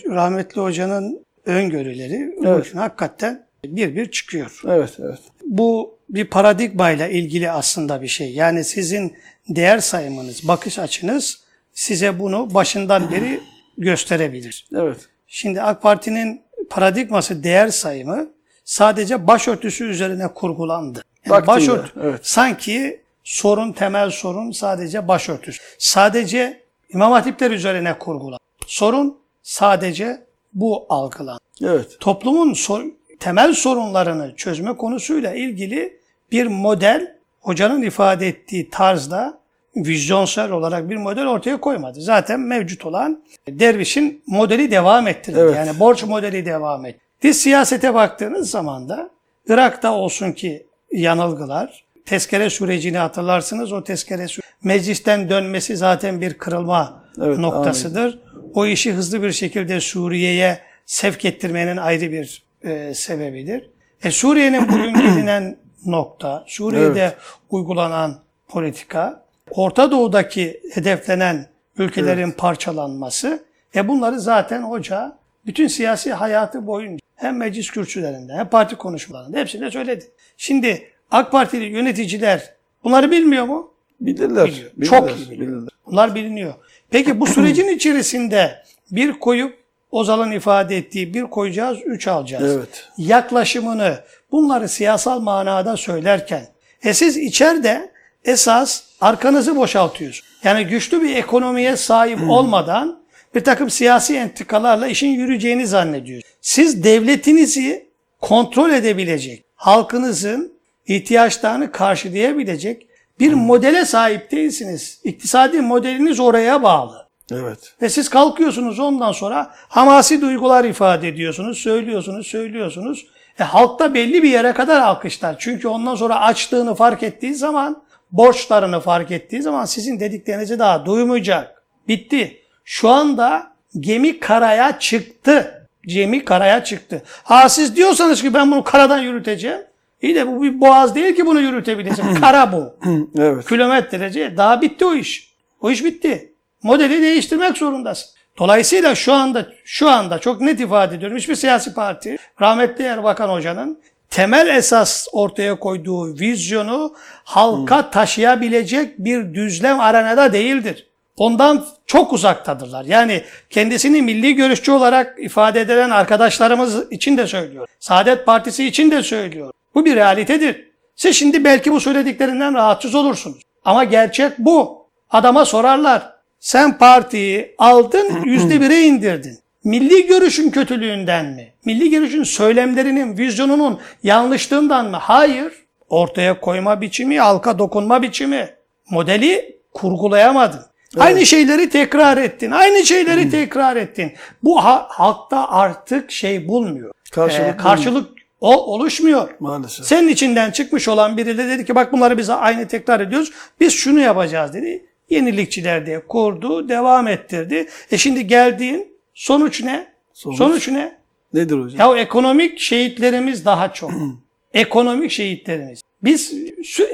rahmetli 0.07 0.61
hocanın 0.61 1.25
öngörüleri 1.47 2.35
Evet. 2.45 2.75
hakikaten 2.75 3.47
bir 3.65 3.97
bir 3.97 4.11
çıkıyor. 4.11 4.61
Evet, 4.69 4.97
evet. 4.99 5.19
Bu 5.45 5.99
bir 6.09 6.25
paradigmayla 6.25 7.09
ilgili 7.09 7.51
aslında 7.51 8.03
bir 8.03 8.09
şey. 8.09 8.33
Yani 8.33 8.65
sizin 8.65 9.17
değer 9.49 9.79
sayımınız, 9.79 10.49
bakış 10.49 10.79
açınız 10.79 11.43
size 11.73 12.19
bunu 12.19 12.55
başından 12.55 13.11
beri 13.11 13.41
gösterebilir. 13.79 14.67
Evet. 14.77 14.99
Şimdi 15.27 15.63
AK 15.63 15.83
Parti'nin 15.83 16.43
paradigması 16.71 17.45
değer 17.45 17.69
sayımı 17.69 18.29
sadece 18.65 19.27
başörtüsü 19.27 19.85
üzerine 19.85 20.29
kurgulandı. 20.29 21.03
Yani 21.27 21.47
başört 21.47 21.93
evet. 22.03 22.21
sanki 22.23 23.02
sorun 23.25 23.73
temel 23.73 24.11
sorun 24.11 24.51
sadece 24.51 25.09
başörtüsü. 25.09 25.63
Sadece 25.79 26.63
İmam 26.95 27.13
Hatipler 27.13 27.51
üzerine 27.51 27.99
kurgulandı. 27.99 28.43
Sorun 28.67 29.19
sadece 29.43 30.23
bu 30.55 30.87
algılandı 30.89 31.41
Evet. 31.65 31.97
toplumun 32.01 32.53
sor- 32.53 32.85
temel 33.21 33.53
sorunlarını 33.55 34.37
çözme 34.37 34.77
konusuyla 34.77 35.35
ilgili 35.35 35.99
bir 36.33 36.47
model 36.47 37.17
hocanın 37.41 37.83
ifade 37.83 38.29
ettiği 38.29 38.71
tarzda 38.71 39.39
vizyonsel 39.77 40.51
olarak 40.51 40.91
bir 40.91 40.97
model 40.97 41.27
ortaya 41.27 41.61
koymadı. 41.61 42.01
Zaten 42.01 42.41
mevcut 42.41 42.87
olan 42.87 43.23
dervişin 43.49 44.23
modeli 44.27 44.71
devam 44.71 45.09
ettirdi. 45.09 45.39
Evet. 45.41 45.57
Yani 45.57 45.81
borç 45.81 46.05
modeli 46.05 46.47
devam 46.47 46.87
etti. 46.87 47.35
Siyasete 47.35 47.95
baktığınız 47.95 48.51
zaman 48.51 48.89
da 48.89 49.11
Irak'ta 49.49 49.93
olsun 49.93 50.33
ki 50.33 50.67
yanılgılar, 50.93 51.85
tezkere 52.07 52.51
sürecini 52.51 52.99
hatırlarsınız. 52.99 53.73
O 53.73 53.85
tezkere 53.85 54.27
meclisten 54.65 55.31
dönmesi 55.31 55.77
zaten 55.77 56.21
bir 56.21 56.35
kırılma 56.35 57.03
Evet, 57.19 57.39
noktasıdır. 57.39 58.19
O 58.55 58.67
işi 58.67 58.93
hızlı 58.93 59.23
bir 59.23 59.33
şekilde 59.33 59.81
Suriye'ye 59.81 60.59
sevk 60.87 61.25
ettirmenin 61.25 61.77
ayrı 61.77 62.13
bir 62.13 62.43
e, 62.65 62.95
sebebidir. 62.95 63.71
E, 64.05 64.11
Suriye'nin 64.11 64.69
bugün 64.69 64.95
gelinen 65.01 65.57
nokta, 65.87 66.45
Suriye'de 66.47 67.15
uygulanan 67.51 68.19
politika, 68.49 69.25
Orta 69.51 69.91
Doğu'daki 69.91 70.61
hedeflenen 70.75 71.47
ülkelerin 71.79 72.31
parçalanması, 72.31 73.45
e 73.75 73.89
bunları 73.89 74.21
zaten 74.21 74.63
hoca 74.63 75.19
bütün 75.47 75.67
siyasi 75.67 76.13
hayatı 76.13 76.67
boyunca 76.67 76.99
hem 77.17 77.37
meclis 77.37 77.71
kürsülerinde 77.71 78.33
hem 78.33 78.49
parti 78.49 78.77
konuşmalarında 78.77 79.39
hepsinde 79.39 79.71
söyledi. 79.71 80.05
Şimdi 80.37 80.89
AK 81.13 81.33
Partili 81.33 81.65
yöneticiler 81.65 82.55
bunları 82.85 83.11
bilmiyor 83.11 83.45
mu? 83.45 83.73
Bilirler. 84.01 84.47
Biliyor. 84.47 84.71
bilirler, 84.77 84.99
Çok 84.99 85.11
iyi 85.11 85.31
biliyor. 85.31 85.49
bilirler. 85.53 85.69
Bunlar 85.87 86.15
biliniyor. 86.15 86.55
Peki 86.91 87.21
bu 87.21 87.27
sürecin 87.27 87.69
içerisinde 87.77 88.63
bir 88.91 89.13
koyup 89.13 89.63
Ozal'ın 89.91 90.31
ifade 90.31 90.77
ettiği 90.77 91.15
bir 91.15 91.23
koyacağız, 91.23 91.79
üç 91.85 92.09
alacağız. 92.09 92.57
Evet. 92.57 92.89
Yaklaşımını 92.99 93.99
bunları 94.31 94.69
siyasal 94.69 95.21
manada 95.21 95.77
söylerken 95.77 96.47
e 96.83 96.95
siz 96.95 97.17
içeride 97.17 97.93
esas 98.25 98.83
arkanızı 99.01 99.57
boşaltıyorsunuz. 99.57 100.33
Yani 100.45 100.65
güçlü 100.67 101.03
bir 101.03 101.17
ekonomiye 101.17 101.77
sahip 101.77 102.31
olmadan 102.31 103.03
bir 103.35 103.45
takım 103.45 103.71
siyasi 103.71 104.17
entrikalarla 104.17 104.87
işin 104.87 105.09
yürüyeceğini 105.09 105.67
zannediyorsunuz. 105.67 106.35
Siz 106.41 106.85
devletinizi 106.85 107.87
kontrol 108.21 108.71
edebilecek, 108.71 109.45
halkınızın 109.55 110.53
ihtiyaçlarını 110.87 111.73
karşılayabilecek 111.73 112.87
bir 113.21 113.33
modele 113.33 113.85
sahip 113.85 114.31
değilsiniz. 114.31 115.01
İktisadi 115.05 115.61
modeliniz 115.61 116.21
oraya 116.21 116.63
bağlı. 116.63 117.07
Evet. 117.33 117.75
Ve 117.83 117.89
siz 117.89 118.09
kalkıyorsunuz 118.09 118.79
ondan 118.79 119.13
sonra 119.13 119.51
hamasi 119.69 120.21
duygular 120.21 120.65
ifade 120.65 121.09
ediyorsunuz, 121.09 121.59
söylüyorsunuz, 121.59 122.27
söylüyorsunuz. 122.27 123.07
E 123.41 123.45
halk 123.45 123.79
da 123.79 123.95
belli 123.95 124.23
bir 124.23 124.31
yere 124.31 124.53
kadar 124.53 124.81
alkışlar. 124.81 125.37
Çünkü 125.39 125.69
ondan 125.69 125.95
sonra 125.95 126.21
açlığını 126.21 126.75
fark 126.75 127.03
ettiği 127.03 127.35
zaman, 127.35 127.83
borçlarını 128.13 128.81
fark 128.81 129.11
ettiği 129.11 129.43
zaman 129.43 129.65
sizin 129.65 130.01
dediklerinizi 130.01 130.59
daha 130.59 130.87
duymayacak. 130.87 131.63
Bitti. 131.89 132.39
Şu 132.65 132.89
anda 132.89 133.53
gemi 133.81 134.21
karaya 134.21 134.79
çıktı. 134.79 135.69
Gemi 135.87 136.25
karaya 136.25 136.65
çıktı. 136.65 137.03
Ha 137.23 137.49
siz 137.49 137.77
diyorsanız 137.77 138.23
ki 138.23 138.35
ben 138.35 138.51
bunu 138.51 138.65
karadan 138.65 138.99
yürüteceğim. 138.99 139.61
İyi 140.03 140.15
de 140.15 140.27
bu 140.27 140.43
bir 140.43 140.61
boğaz 140.61 140.95
değil 140.95 141.15
ki 141.17 141.27
bunu 141.27 141.41
yürütebilirsin. 141.41 142.15
Kara 142.21 142.53
bu 142.53 142.77
Evet. 143.19 143.49
kilometrelerce 143.49 144.35
daha 144.37 144.61
bitti 144.61 144.85
o 144.85 144.95
iş. 144.95 145.33
O 145.61 145.71
iş 145.71 145.85
bitti. 145.85 146.33
Modeli 146.63 147.03
değiştirmek 147.03 147.57
zorundasın. 147.59 148.11
Dolayısıyla 148.39 148.95
şu 148.95 149.13
anda 149.13 149.47
şu 149.65 149.89
anda 149.91 150.19
çok 150.19 150.41
net 150.41 150.61
ifade 150.61 150.95
ediyorum. 150.97 151.17
Hiçbir 151.19 151.35
siyasi 151.35 151.75
parti 151.75 152.17
rahmetli 152.41 152.85
Erbakan 152.85 153.29
Hoca'nın 153.29 153.79
temel 154.11 154.49
esas 154.57 155.09
ortaya 155.13 155.59
koyduğu 155.59 156.19
vizyonu 156.19 156.95
halka 157.25 157.91
taşıyabilecek 157.91 158.99
bir 158.99 159.35
düzlem 159.35 159.81
arenada 159.81 160.33
değildir. 160.33 160.87
Ondan 161.17 161.65
çok 161.87 162.13
uzaktadırlar. 162.13 162.85
Yani 162.85 163.23
kendisini 163.51 164.03
milli 164.03 164.35
görüşçü 164.35 164.73
olarak 164.73 165.17
ifade 165.19 165.61
edilen 165.61 165.91
arkadaşlarımız 165.91 166.93
için 166.93 167.17
de 167.17 167.27
söylüyor. 167.27 167.67
Saadet 167.81 168.27
Partisi 168.27 168.65
için 168.67 168.91
de 168.91 169.03
söylüyor. 169.03 169.53
Bu 169.75 169.85
bir 169.85 169.97
realitedir. 169.97 170.69
Siz 170.97 171.17
şimdi 171.17 171.45
belki 171.45 171.73
bu 171.73 171.81
söylediklerinden 171.81 172.55
rahatsız 172.55 172.95
olursunuz. 172.95 173.43
Ama 173.65 173.85
gerçek 173.85 174.39
bu. 174.39 174.87
Adama 175.11 175.45
sorarlar. 175.45 176.13
Sen 176.41 176.79
partiyi 176.79 177.55
aldın 177.59 178.23
yüzde 178.25 178.61
bire 178.61 178.81
indirdin. 178.81 179.39
Milli 179.65 180.07
görüşün 180.07 180.51
kötülüğünden 180.51 181.27
mi? 181.27 181.53
Milli 181.65 181.91
görüşün 181.91 182.23
söylemlerinin, 182.23 183.19
vizyonunun 183.19 183.81
yanlışlığından 184.03 184.91
mı? 184.91 184.97
Hayır. 184.97 185.53
Ortaya 185.89 186.41
koyma 186.41 186.81
biçimi, 186.81 187.21
halka 187.21 187.59
dokunma 187.59 188.03
biçimi. 188.03 188.49
Modeli 188.91 189.57
kurgulayamadın. 189.75 190.61
Aynı 190.99 191.27
şeyleri 191.27 191.69
tekrar 191.71 192.17
ettin. 192.17 192.51
Aynı 192.51 192.85
şeyleri 192.87 193.31
tekrar 193.31 193.77
ettin. 193.77 194.13
Bu 194.43 194.65
ha- 194.65 194.87
halkta 194.91 195.49
artık 195.49 196.11
şey 196.11 196.49
bulmuyor. 196.49 196.93
Karşılık 197.13 197.55
Ee, 197.55 197.57
karşılık 197.57 198.11
o, 198.43 198.57
oluşmuyor. 198.57 199.29
Maalesef. 199.41 199.87
Senin 199.87 200.09
içinden 200.09 200.51
çıkmış 200.51 200.89
olan 200.89 201.17
biri 201.17 201.39
de 201.39 201.49
dedi 201.49 201.65
ki 201.65 201.75
bak 201.75 201.93
bunları 201.93 202.19
bize 202.19 202.33
aynı 202.33 202.69
tekrar 202.69 203.01
ediyoruz. 203.01 203.33
Biz 203.61 203.73
şunu 203.73 204.01
yapacağız 204.01 204.55
dedi. 204.55 204.87
Yenilikçiler 205.11 205.87
diye 205.87 206.07
kurdu, 206.07 206.69
devam 206.69 207.09
ettirdi. 207.09 207.69
E 207.91 207.99
şimdi 207.99 208.27
geldiğin 208.27 208.89
sonuç 209.15 209.63
ne? 209.63 209.87
Sonuç? 210.13 210.39
Sonuç, 210.39 210.69
ne? 210.69 210.97
Nedir 211.35 211.59
hocam? 211.59 211.97
Ya 211.97 212.03
ekonomik 212.03 212.59
şehitlerimiz 212.59 213.45
daha 213.45 213.73
çok. 213.73 213.91
ekonomik 214.55 215.11
şehitlerimiz. 215.11 215.83
Biz 216.05 216.35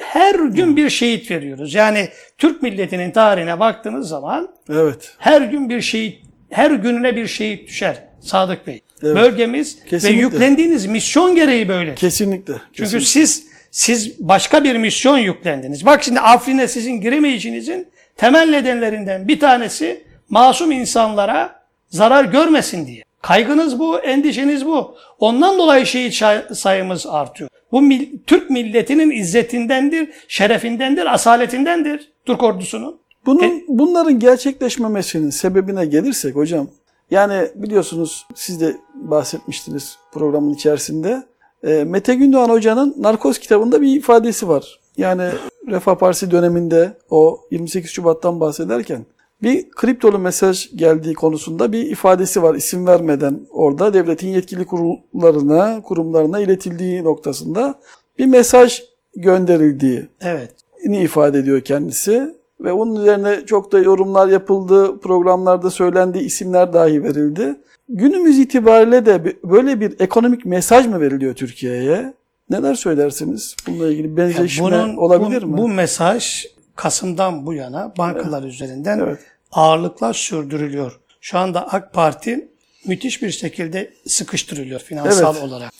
her 0.01 0.35
gün 0.35 0.77
bir 0.77 0.91
şehit 0.91 1.31
veriyoruz. 1.31 1.75
Yani 1.75 2.09
Türk 2.39 2.63
milletinin 2.63 3.11
tarihine 3.11 3.61
baktığınız 3.61 4.09
zaman 4.09 4.49
Evet. 4.71 5.15
her 5.19 5.41
gün 5.41 5.69
bir 5.69 5.81
şehit, 5.81 6.23
her 6.51 6.71
gününe 6.71 7.17
bir 7.17 7.27
şehit 7.27 7.69
düşer 7.69 8.05
Sadık 8.21 8.67
Bey. 8.67 8.83
Evet. 9.03 9.17
Bölgemiz 9.17 9.79
Kesinlikle. 9.91 10.19
ve 10.19 10.23
yüklendiğiniz 10.23 10.87
misyon 10.87 11.35
gereği 11.35 11.69
böyle. 11.69 11.95
Kesinlikle. 11.95 12.53
Çünkü 12.53 12.83
kesinlikle. 12.83 13.07
siz 13.07 13.47
siz 13.71 14.21
başka 14.21 14.65
bir 14.65 14.77
misyon 14.77 15.19
yüklendiniz. 15.19 15.87
Bak 15.87 16.03
şimdi 16.03 16.21
Afrin'e 16.21 16.69
sizin 16.69 17.01
giremeyişinizin 17.01 17.89
temel 18.17 18.49
nedenlerinden 18.51 19.29
bir 19.29 19.41
tanesi 19.41 20.05
masum 20.31 20.73
insanlara 20.73 21.61
zarar 21.89 22.25
görmesin 22.25 22.87
diye. 22.87 23.03
Kaygınız 23.23 23.79
bu, 23.79 23.99
endişeniz 24.01 24.67
bu. 24.67 24.97
Ondan 25.19 25.59
dolayı 25.59 25.87
şehit 25.87 26.23
sayımız 26.57 27.07
artıyor. 27.07 27.51
Bu 27.73 27.83
mil- 27.83 28.09
Türk 28.27 28.51
milletinin 28.51 29.11
izzetindendir, 29.11 30.09
şerefindendir, 30.29 31.15
asaletindendir 31.15 32.13
Türk 32.27 32.43
ordusunun. 32.43 33.01
Bunun, 33.27 33.65
bunların 33.69 34.19
gerçekleşmemesinin 34.19 35.31
sebebine 35.31 35.87
gelirsek 35.87 36.35
hocam, 36.37 36.71
yani 37.11 37.49
biliyorsunuz 37.55 38.27
siz 38.35 38.61
de 38.61 38.77
bahsetmiştiniz 38.95 39.99
programın 40.13 40.55
içerisinde. 40.55 41.23
E, 41.65 41.85
Mete 41.85 42.15
Gündoğan 42.15 42.49
Hoca'nın 42.49 42.95
Narkoz 42.99 43.39
kitabında 43.39 43.83
bir 43.83 43.97
ifadesi 43.97 44.49
var. 44.49 44.81
Yani 44.97 45.31
Refah 45.69 45.95
Partisi 45.95 46.31
döneminde 46.31 46.97
o 47.11 47.41
28 47.51 47.91
Şubat'tan 47.91 48.41
bahsederken 48.41 49.07
bir 49.43 49.71
kriptolu 49.71 50.19
mesaj 50.19 50.77
geldiği 50.77 51.15
konusunda 51.15 51.73
bir 51.73 51.91
ifadesi 51.91 52.43
var 52.43 52.55
isim 52.55 52.87
vermeden 52.87 53.41
orada 53.51 53.95
devletin 53.95 54.29
yetkili 54.29 54.67
kurullarına, 54.67 55.83
kurumlarına 55.83 56.41
iletildiği 56.41 57.05
noktasında 57.05 57.75
bir 58.19 58.27
mesaj 58.27 58.83
gönderildiği 59.17 60.09
Evet. 60.21 60.51
ni 60.87 61.03
ifade 61.03 61.39
ediyor 61.39 61.61
kendisi. 61.61 62.38
Ve 62.61 62.73
onun 62.73 63.01
üzerine 63.01 63.47
çok 63.47 63.73
da 63.73 63.79
yorumlar 63.79 64.29
yapıldı, 64.29 65.01
programlarda 65.01 65.71
söylendiği 65.71 66.25
isimler 66.25 66.73
dahi 66.73 67.03
verildi. 67.05 67.57
Günümüz 67.89 68.39
itibariyle 68.39 69.07
de 69.07 69.37
böyle 69.45 69.81
bir 69.81 70.01
ekonomik 70.01 70.45
mesaj 70.45 70.87
mı 70.87 71.01
veriliyor 71.01 71.35
Türkiye'ye? 71.35 72.15
Neler 72.51 72.75
söylersiniz? 72.75 73.57
Bununla 73.67 73.89
ilgili 73.91 74.17
benzeşme 74.17 74.95
olabilir 74.97 75.43
bu, 75.43 75.47
mi? 75.47 75.59
Bu 75.59 75.69
mesaj 75.69 76.47
Kasım'dan 76.77 77.47
bu 77.47 77.55
yana 77.55 77.93
bankalar 77.99 78.43
üzerinden 78.43 78.99
Evet. 78.99 79.19
ağırlıkla 79.53 80.13
sürdürülüyor. 80.13 81.01
Şu 81.21 81.39
anda 81.39 81.73
AK 81.73 81.93
Parti 81.93 82.49
müthiş 82.87 83.23
bir 83.23 83.31
şekilde 83.31 83.91
sıkıştırılıyor 84.07 84.81
finansal 84.81 85.35
Evet. 85.35 85.45
olarak. 85.45 85.73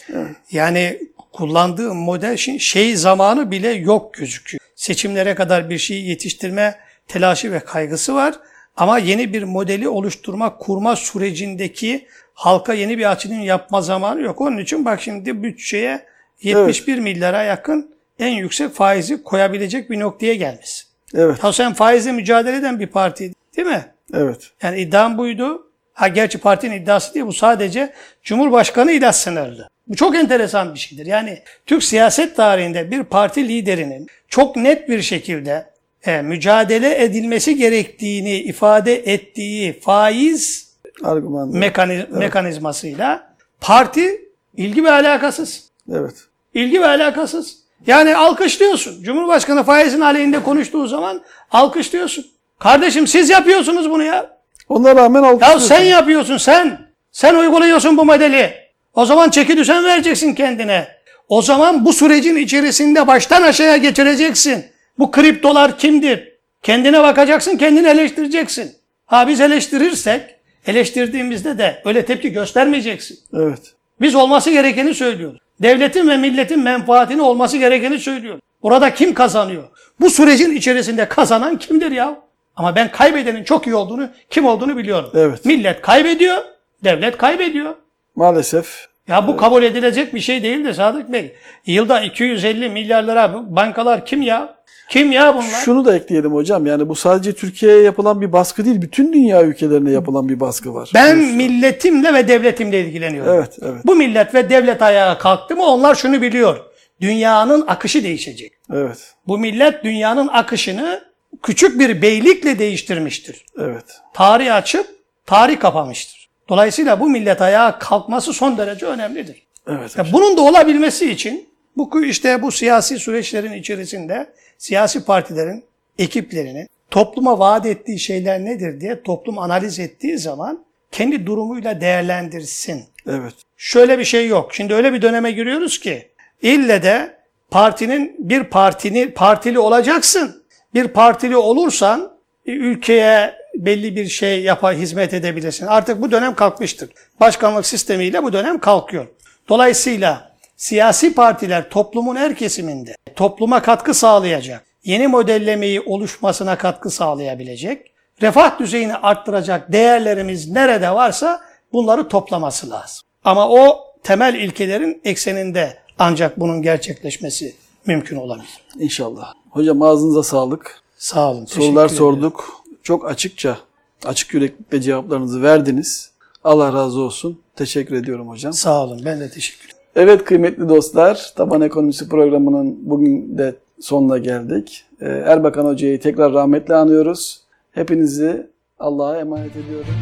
Yani 0.51 1.01
kullandığı 1.33 1.95
model 1.95 2.37
şey 2.37 2.97
zamanı 2.97 3.51
bile 3.51 3.69
yok 3.69 4.15
gözüküyor. 4.15 4.61
Seçimlere 4.79 5.35
kadar 5.35 5.71
bir 5.71 5.79
şeyi 5.79 6.09
yetiştirme 6.09 6.79
telaşı 7.09 7.53
ve 7.53 7.61
kaygısı 7.61 8.15
var. 8.15 8.35
Ama 8.77 8.99
yeni 8.99 9.33
bir 9.33 9.43
modeli 9.43 9.89
oluşturma, 9.89 10.57
kurma 10.59 10.97
sürecindeki 10.97 12.07
halka 12.35 12.75
yeni 12.75 12.99
bir 12.99 13.11
açılım 13.11 13.41
yapma 13.41 13.83
zamanı 13.83 14.21
yok. 14.21 14.41
Onun 14.41 14.59
için 14.59 14.85
bak 14.85 15.01
şimdi 15.03 15.43
bütçeye 15.43 16.07
71 16.43 16.99
milyara 16.99 17.43
yakın 17.43 17.95
en 18.19 18.33
yüksek 18.33 18.75
faizi 18.75 19.23
koyabilecek 19.23 19.91
bir 19.91 20.01
noktaya 20.01 20.35
gelmiş. 20.35 20.87
Evet, 21.15 21.45
Ya 21.45 21.53
sen 21.53 21.75
faizle 21.75 22.13
mücadele 22.13 22.57
eden 22.57 22.81
bir 22.81 22.87
parti 22.87 23.33
değil 23.57 23.69
mi? 23.69 23.85
evet. 24.15 24.51
Yani 24.63 24.81
iddiam 24.81 25.19
buydu. 25.19 25.71
Ha 25.93 26.09
gerçi 26.09 26.39
partinin 26.39 26.83
iddiası 26.83 27.15
değil 27.15 27.27
bu 27.27 27.33
sadece 27.33 27.93
Cumhurbaşkanı 28.23 28.93
ile 28.93 29.13
sınırlı. 29.13 29.69
Bu 29.89 29.97
çok 29.97 30.17
enteresan 30.17 30.75
bir 30.75 30.79
şeydir. 30.79 31.07
Yani 31.07 31.39
Türk 31.67 31.83
siyaset 31.85 32.37
tarihinde 32.37 32.91
bir 32.91 33.03
parti 33.05 33.49
liderinin 33.49 34.07
çok 34.29 34.57
net 34.57 34.89
bir 34.89 35.03
şekilde 35.03 35.67
e, 36.07 36.23
mücadele 36.23 37.03
edilmesi 37.05 37.57
gerektiğini 37.57 38.35
ifade 38.37 38.95
ettiği 39.13 39.81
faiz 39.81 40.69
Argüman. 41.05 41.49
mekani- 41.49 42.07
mekanizmasıyla 42.11 43.35
parti 43.61 44.21
ilgi 44.57 44.85
ve 44.85 44.91
alakasız. 44.91 45.65
evet. 45.93 46.15
İlgi 46.55 46.81
ve 46.81 46.87
alakasız. 46.87 47.59
Yani 47.87 48.17
alkışlıyorsun. 48.17 49.03
Cumhurbaşkanı 49.03 49.65
faizin 49.65 50.01
aleyhinde 50.01 50.43
konuştuğu 50.43 50.87
zaman 50.87 51.23
alkışlıyorsun. 51.51 52.27
Kardeşim 52.59 53.07
siz 53.07 53.31
yapıyorsunuz 53.31 53.91
bunu 53.91 54.03
ya. 54.03 54.39
Ona 54.69 54.97
rağmen 54.97 55.23
Ya 55.23 55.29
alkışlıyorsun. 55.29 55.67
sen 55.69 55.81
yapıyorsun 55.85 56.37
sen. 56.37 56.81
Sen 57.13 57.35
uyguluyorsun 57.35 57.97
bu 57.97 58.05
modeli. 58.05 58.55
O 58.99 59.05
zaman 59.07 59.31
çeki 59.31 59.57
düzen 59.57 59.85
vereceksin 59.85 60.35
kendine. 60.35 60.89
O 61.29 61.43
zaman 61.43 61.85
bu 61.85 61.93
sürecin 61.93 62.37
içerisinde 62.37 63.07
baştan 63.07 63.43
aşağıya 63.43 63.77
getireceksin. 63.77 64.65
Bu 64.99 65.11
kriptolar 65.11 65.79
kimdir? 65.79 66.33
Kendine 66.63 67.03
bakacaksın, 67.03 67.57
kendini 67.57 67.89
eleştireceksin. 67.89 68.73
Ha 69.07 69.29
biz 69.29 69.41
eleştirirsek, 69.41 70.23
eleştirdiğimizde 70.67 71.59
de 71.59 71.83
öyle 71.85 72.05
tepki 72.05 72.33
göstermeyeceksin. 72.33 73.19
Evet. 73.35 73.75
Biz 74.01 74.15
olması 74.15 74.51
gerekeni 74.51 74.95
söylüyoruz. 74.95 75.39
Devletin 75.63 76.09
ve 76.09 76.17
milletin 76.17 76.61
menfaatini 76.61 77.23
olması 77.23 77.57
gerekeni 77.57 77.99
söylüyoruz. 77.99 78.41
Burada 78.63 78.95
kim 78.95 79.15
kazanıyor? 79.15 79.65
Bu 80.01 80.11
sürecin 80.11 80.57
içerisinde 80.57 81.09
kazanan 81.09 81.59
kimdir 81.59 81.91
ya? 81.91 82.19
Ama 82.57 82.77
ben 82.77 82.91
kaybedenin 82.91 83.45
çok 83.45 83.67
iyi 83.67 83.75
olduğunu, 83.75 84.09
kim 84.31 84.47
olduğunu 84.47 84.77
biliyorum. 84.77 85.11
Evet. 85.15 85.45
Millet 85.45 85.83
kaybediyor, 85.83 86.43
devlet 86.85 87.17
kaybediyor. 87.17 87.75
Maalesef. 88.17 88.88
Ya 89.09 89.27
bu 89.27 89.37
kabul 89.37 89.63
edilecek 89.63 90.15
bir 90.15 90.21
şey 90.21 90.43
değil 90.43 90.65
de 90.65 90.75
Sadık 90.75 91.13
Bey. 91.13 91.35
Yılda 91.67 92.01
250 92.01 92.69
milyar 92.69 93.03
lira 93.03 93.45
bankalar 93.57 94.07
kim 94.07 94.23
ya? 94.23 94.59
Kim 94.91 95.13
ya 95.13 95.35
bunlar? 95.35 95.61
Şunu 95.65 95.85
da 95.85 95.97
ekleyelim 95.97 96.35
hocam. 96.35 96.67
Yani 96.67 96.89
bu 96.89 96.95
sadece 96.95 97.33
Türkiye'ye 97.33 97.83
yapılan 97.83 98.21
bir 98.21 98.33
baskı 98.33 98.65
değil. 98.65 98.83
Bütün 98.83 99.13
dünya 99.13 99.43
ülkelerine 99.43 99.91
yapılan 99.91 100.29
bir 100.29 100.41
baskı 100.41 100.75
var. 100.75 100.91
Ben 100.95 101.17
milletimle 101.19 102.15
ve 102.15 102.29
devletimle 102.29 102.81
ilgileniyorum. 102.81 103.35
Evet, 103.35 103.59
evet. 103.63 103.87
Bu 103.87 103.95
millet 103.95 104.35
ve 104.35 104.51
devlet 104.51 104.83
ayağa 104.83 105.19
kalktı 105.19 105.57
mı 105.57 105.67
onlar 105.67 105.95
şunu 105.95 106.23
biliyor. 106.23 106.57
Dünyanın 107.01 107.65
akışı 107.67 108.05
değişecek. 108.05 108.53
Evet. 108.73 109.15
Bu 109.27 109.39
millet 109.39 109.85
dünyanın 109.85 110.29
akışını 110.29 111.01
küçük 111.43 111.79
bir 111.81 112.03
beylikle 112.03 112.59
değiştirmiştir. 112.59 113.45
Evet. 113.59 113.85
Tarih 114.15 114.55
açıp 114.55 114.87
tarih 115.27 115.61
kapamıştır. 115.61 116.18
Dolayısıyla 116.49 117.01
bu 117.01 117.11
millet 117.11 117.43
ayağa 117.43 117.79
kalkması 117.79 118.33
son 118.33 118.59
derece 118.59 118.87
önemlidir. 118.87 119.47
Evet. 119.69 119.97
Ya 119.97 120.07
bunun 120.13 120.37
da 120.37 120.41
olabilmesi 120.41 121.11
için 121.11 121.49
bu 121.77 122.05
işte 122.05 122.43
bu 122.43 122.53
siyasi 122.53 122.99
süreçlerin 122.99 123.53
içerisinde 123.53 124.33
siyasi 124.59 125.05
partilerin 125.05 125.65
ekiplerinin 125.99 126.69
topluma 126.91 127.39
vaat 127.39 127.67
ettiği 127.67 127.99
şeyler 127.99 128.45
nedir 128.45 128.81
diye 128.81 129.03
toplum 129.03 129.39
analiz 129.39 129.79
ettiği 129.79 130.19
zaman 130.19 130.65
kendi 130.93 131.27
durumuyla 131.27 131.81
değerlendirsin. 131.81 132.85
Evet. 133.09 133.35
Şöyle 133.57 133.99
bir 133.99 134.05
şey 134.05 134.29
yok. 134.29 134.55
Şimdi 134.55 134.75
öyle 134.75 134.93
bir 134.93 135.03
döneme 135.03 135.33
giriyoruz 135.33 135.81
ki 135.81 136.09
ille 136.43 136.83
de 136.83 137.19
partinin 137.51 138.17
bir 138.19 138.45
partini 138.45 139.11
partili 139.11 139.59
olacaksın. 139.59 140.45
Bir 140.75 140.89
partili 140.89 141.37
olursan 141.37 142.13
e, 142.47 142.53
ülkeye 142.53 143.38
belli 143.59 143.97
bir 143.97 144.09
şey 144.09 144.43
yapa 144.43 144.73
hizmet 144.73 145.15
edebilirsin. 145.15 145.67
Artık 145.67 146.03
bu 146.03 146.11
dönem 146.11 146.35
kalkmıştır. 146.35 146.91
Başkanlık 147.21 147.67
sistemiyle 147.67 148.23
bu 148.23 148.33
dönem 148.33 148.59
kalkıyor. 148.59 149.07
Dolayısıyla 149.49 150.33
siyasi 150.57 151.15
partiler 151.15 151.71
toplumun 151.71 152.17
her 152.17 152.35
kesiminde 152.35 152.97
topluma 153.17 153.63
katkı 153.63 153.95
sağlayacak, 153.95 154.65
yeni 154.85 155.09
modellemeyi 155.09 155.81
oluşmasına 155.81 156.59
katkı 156.59 156.91
sağlayabilecek, 156.91 157.93
refah 158.23 158.59
düzeyini 158.59 158.95
arttıracak 158.95 159.73
değerlerimiz 159.73 160.51
nerede 160.51 160.91
varsa 160.91 161.41
bunları 161.73 162.09
toplaması 162.09 162.71
lazım. 162.71 163.01
Ama 163.25 163.49
o 163.49 163.85
temel 164.03 164.35
ilkelerin 164.35 165.01
ekseninde 165.05 165.79
ancak 165.99 166.41
bunun 166.41 166.63
gerçekleşmesi 166.63 167.55
mümkün 167.87 168.17
olabilir. 168.17 168.63
İnşallah. 168.79 169.35
Hocam 169.51 169.83
ağzınıza 169.83 170.23
sağlık. 170.23 170.83
Sağ 170.99 171.31
olun. 171.31 171.45
Sorular 171.45 171.89
sorduk. 171.89 172.63
Çok 172.89 173.11
açıkça, 173.11 173.59
açık 174.05 174.35
yüreklilikle 174.35 174.81
cevaplarınızı 174.81 175.43
verdiniz. 175.43 176.11
Allah 176.45 176.73
razı 176.73 177.01
olsun. 177.01 177.41
Teşekkür 177.57 177.97
ediyorum 177.97 178.29
hocam. 178.29 178.53
Sağ 178.53 178.85
olun. 178.85 179.01
Ben 179.05 179.21
de 179.21 179.31
teşekkür 179.31 179.65
ederim. 179.65 179.79
Evet 179.97 180.25
kıymetli 180.25 180.69
dostlar, 180.69 181.33
Taban 181.37 181.61
Ekonomisi 181.61 182.09
programının 182.09 182.79
bugün 182.81 183.39
de 183.39 183.55
sonuna 183.81 184.19
geldik. 184.19 184.85
Ee, 185.01 185.07
Erbakan 185.07 185.65
Hoca'yı 185.65 186.01
tekrar 186.01 186.33
rahmetle 186.33 186.75
anıyoruz. 186.75 187.41
Hepinizi 187.73 188.51
Allah'a 188.79 189.19
emanet 189.19 189.57
ediyorum. 189.57 189.95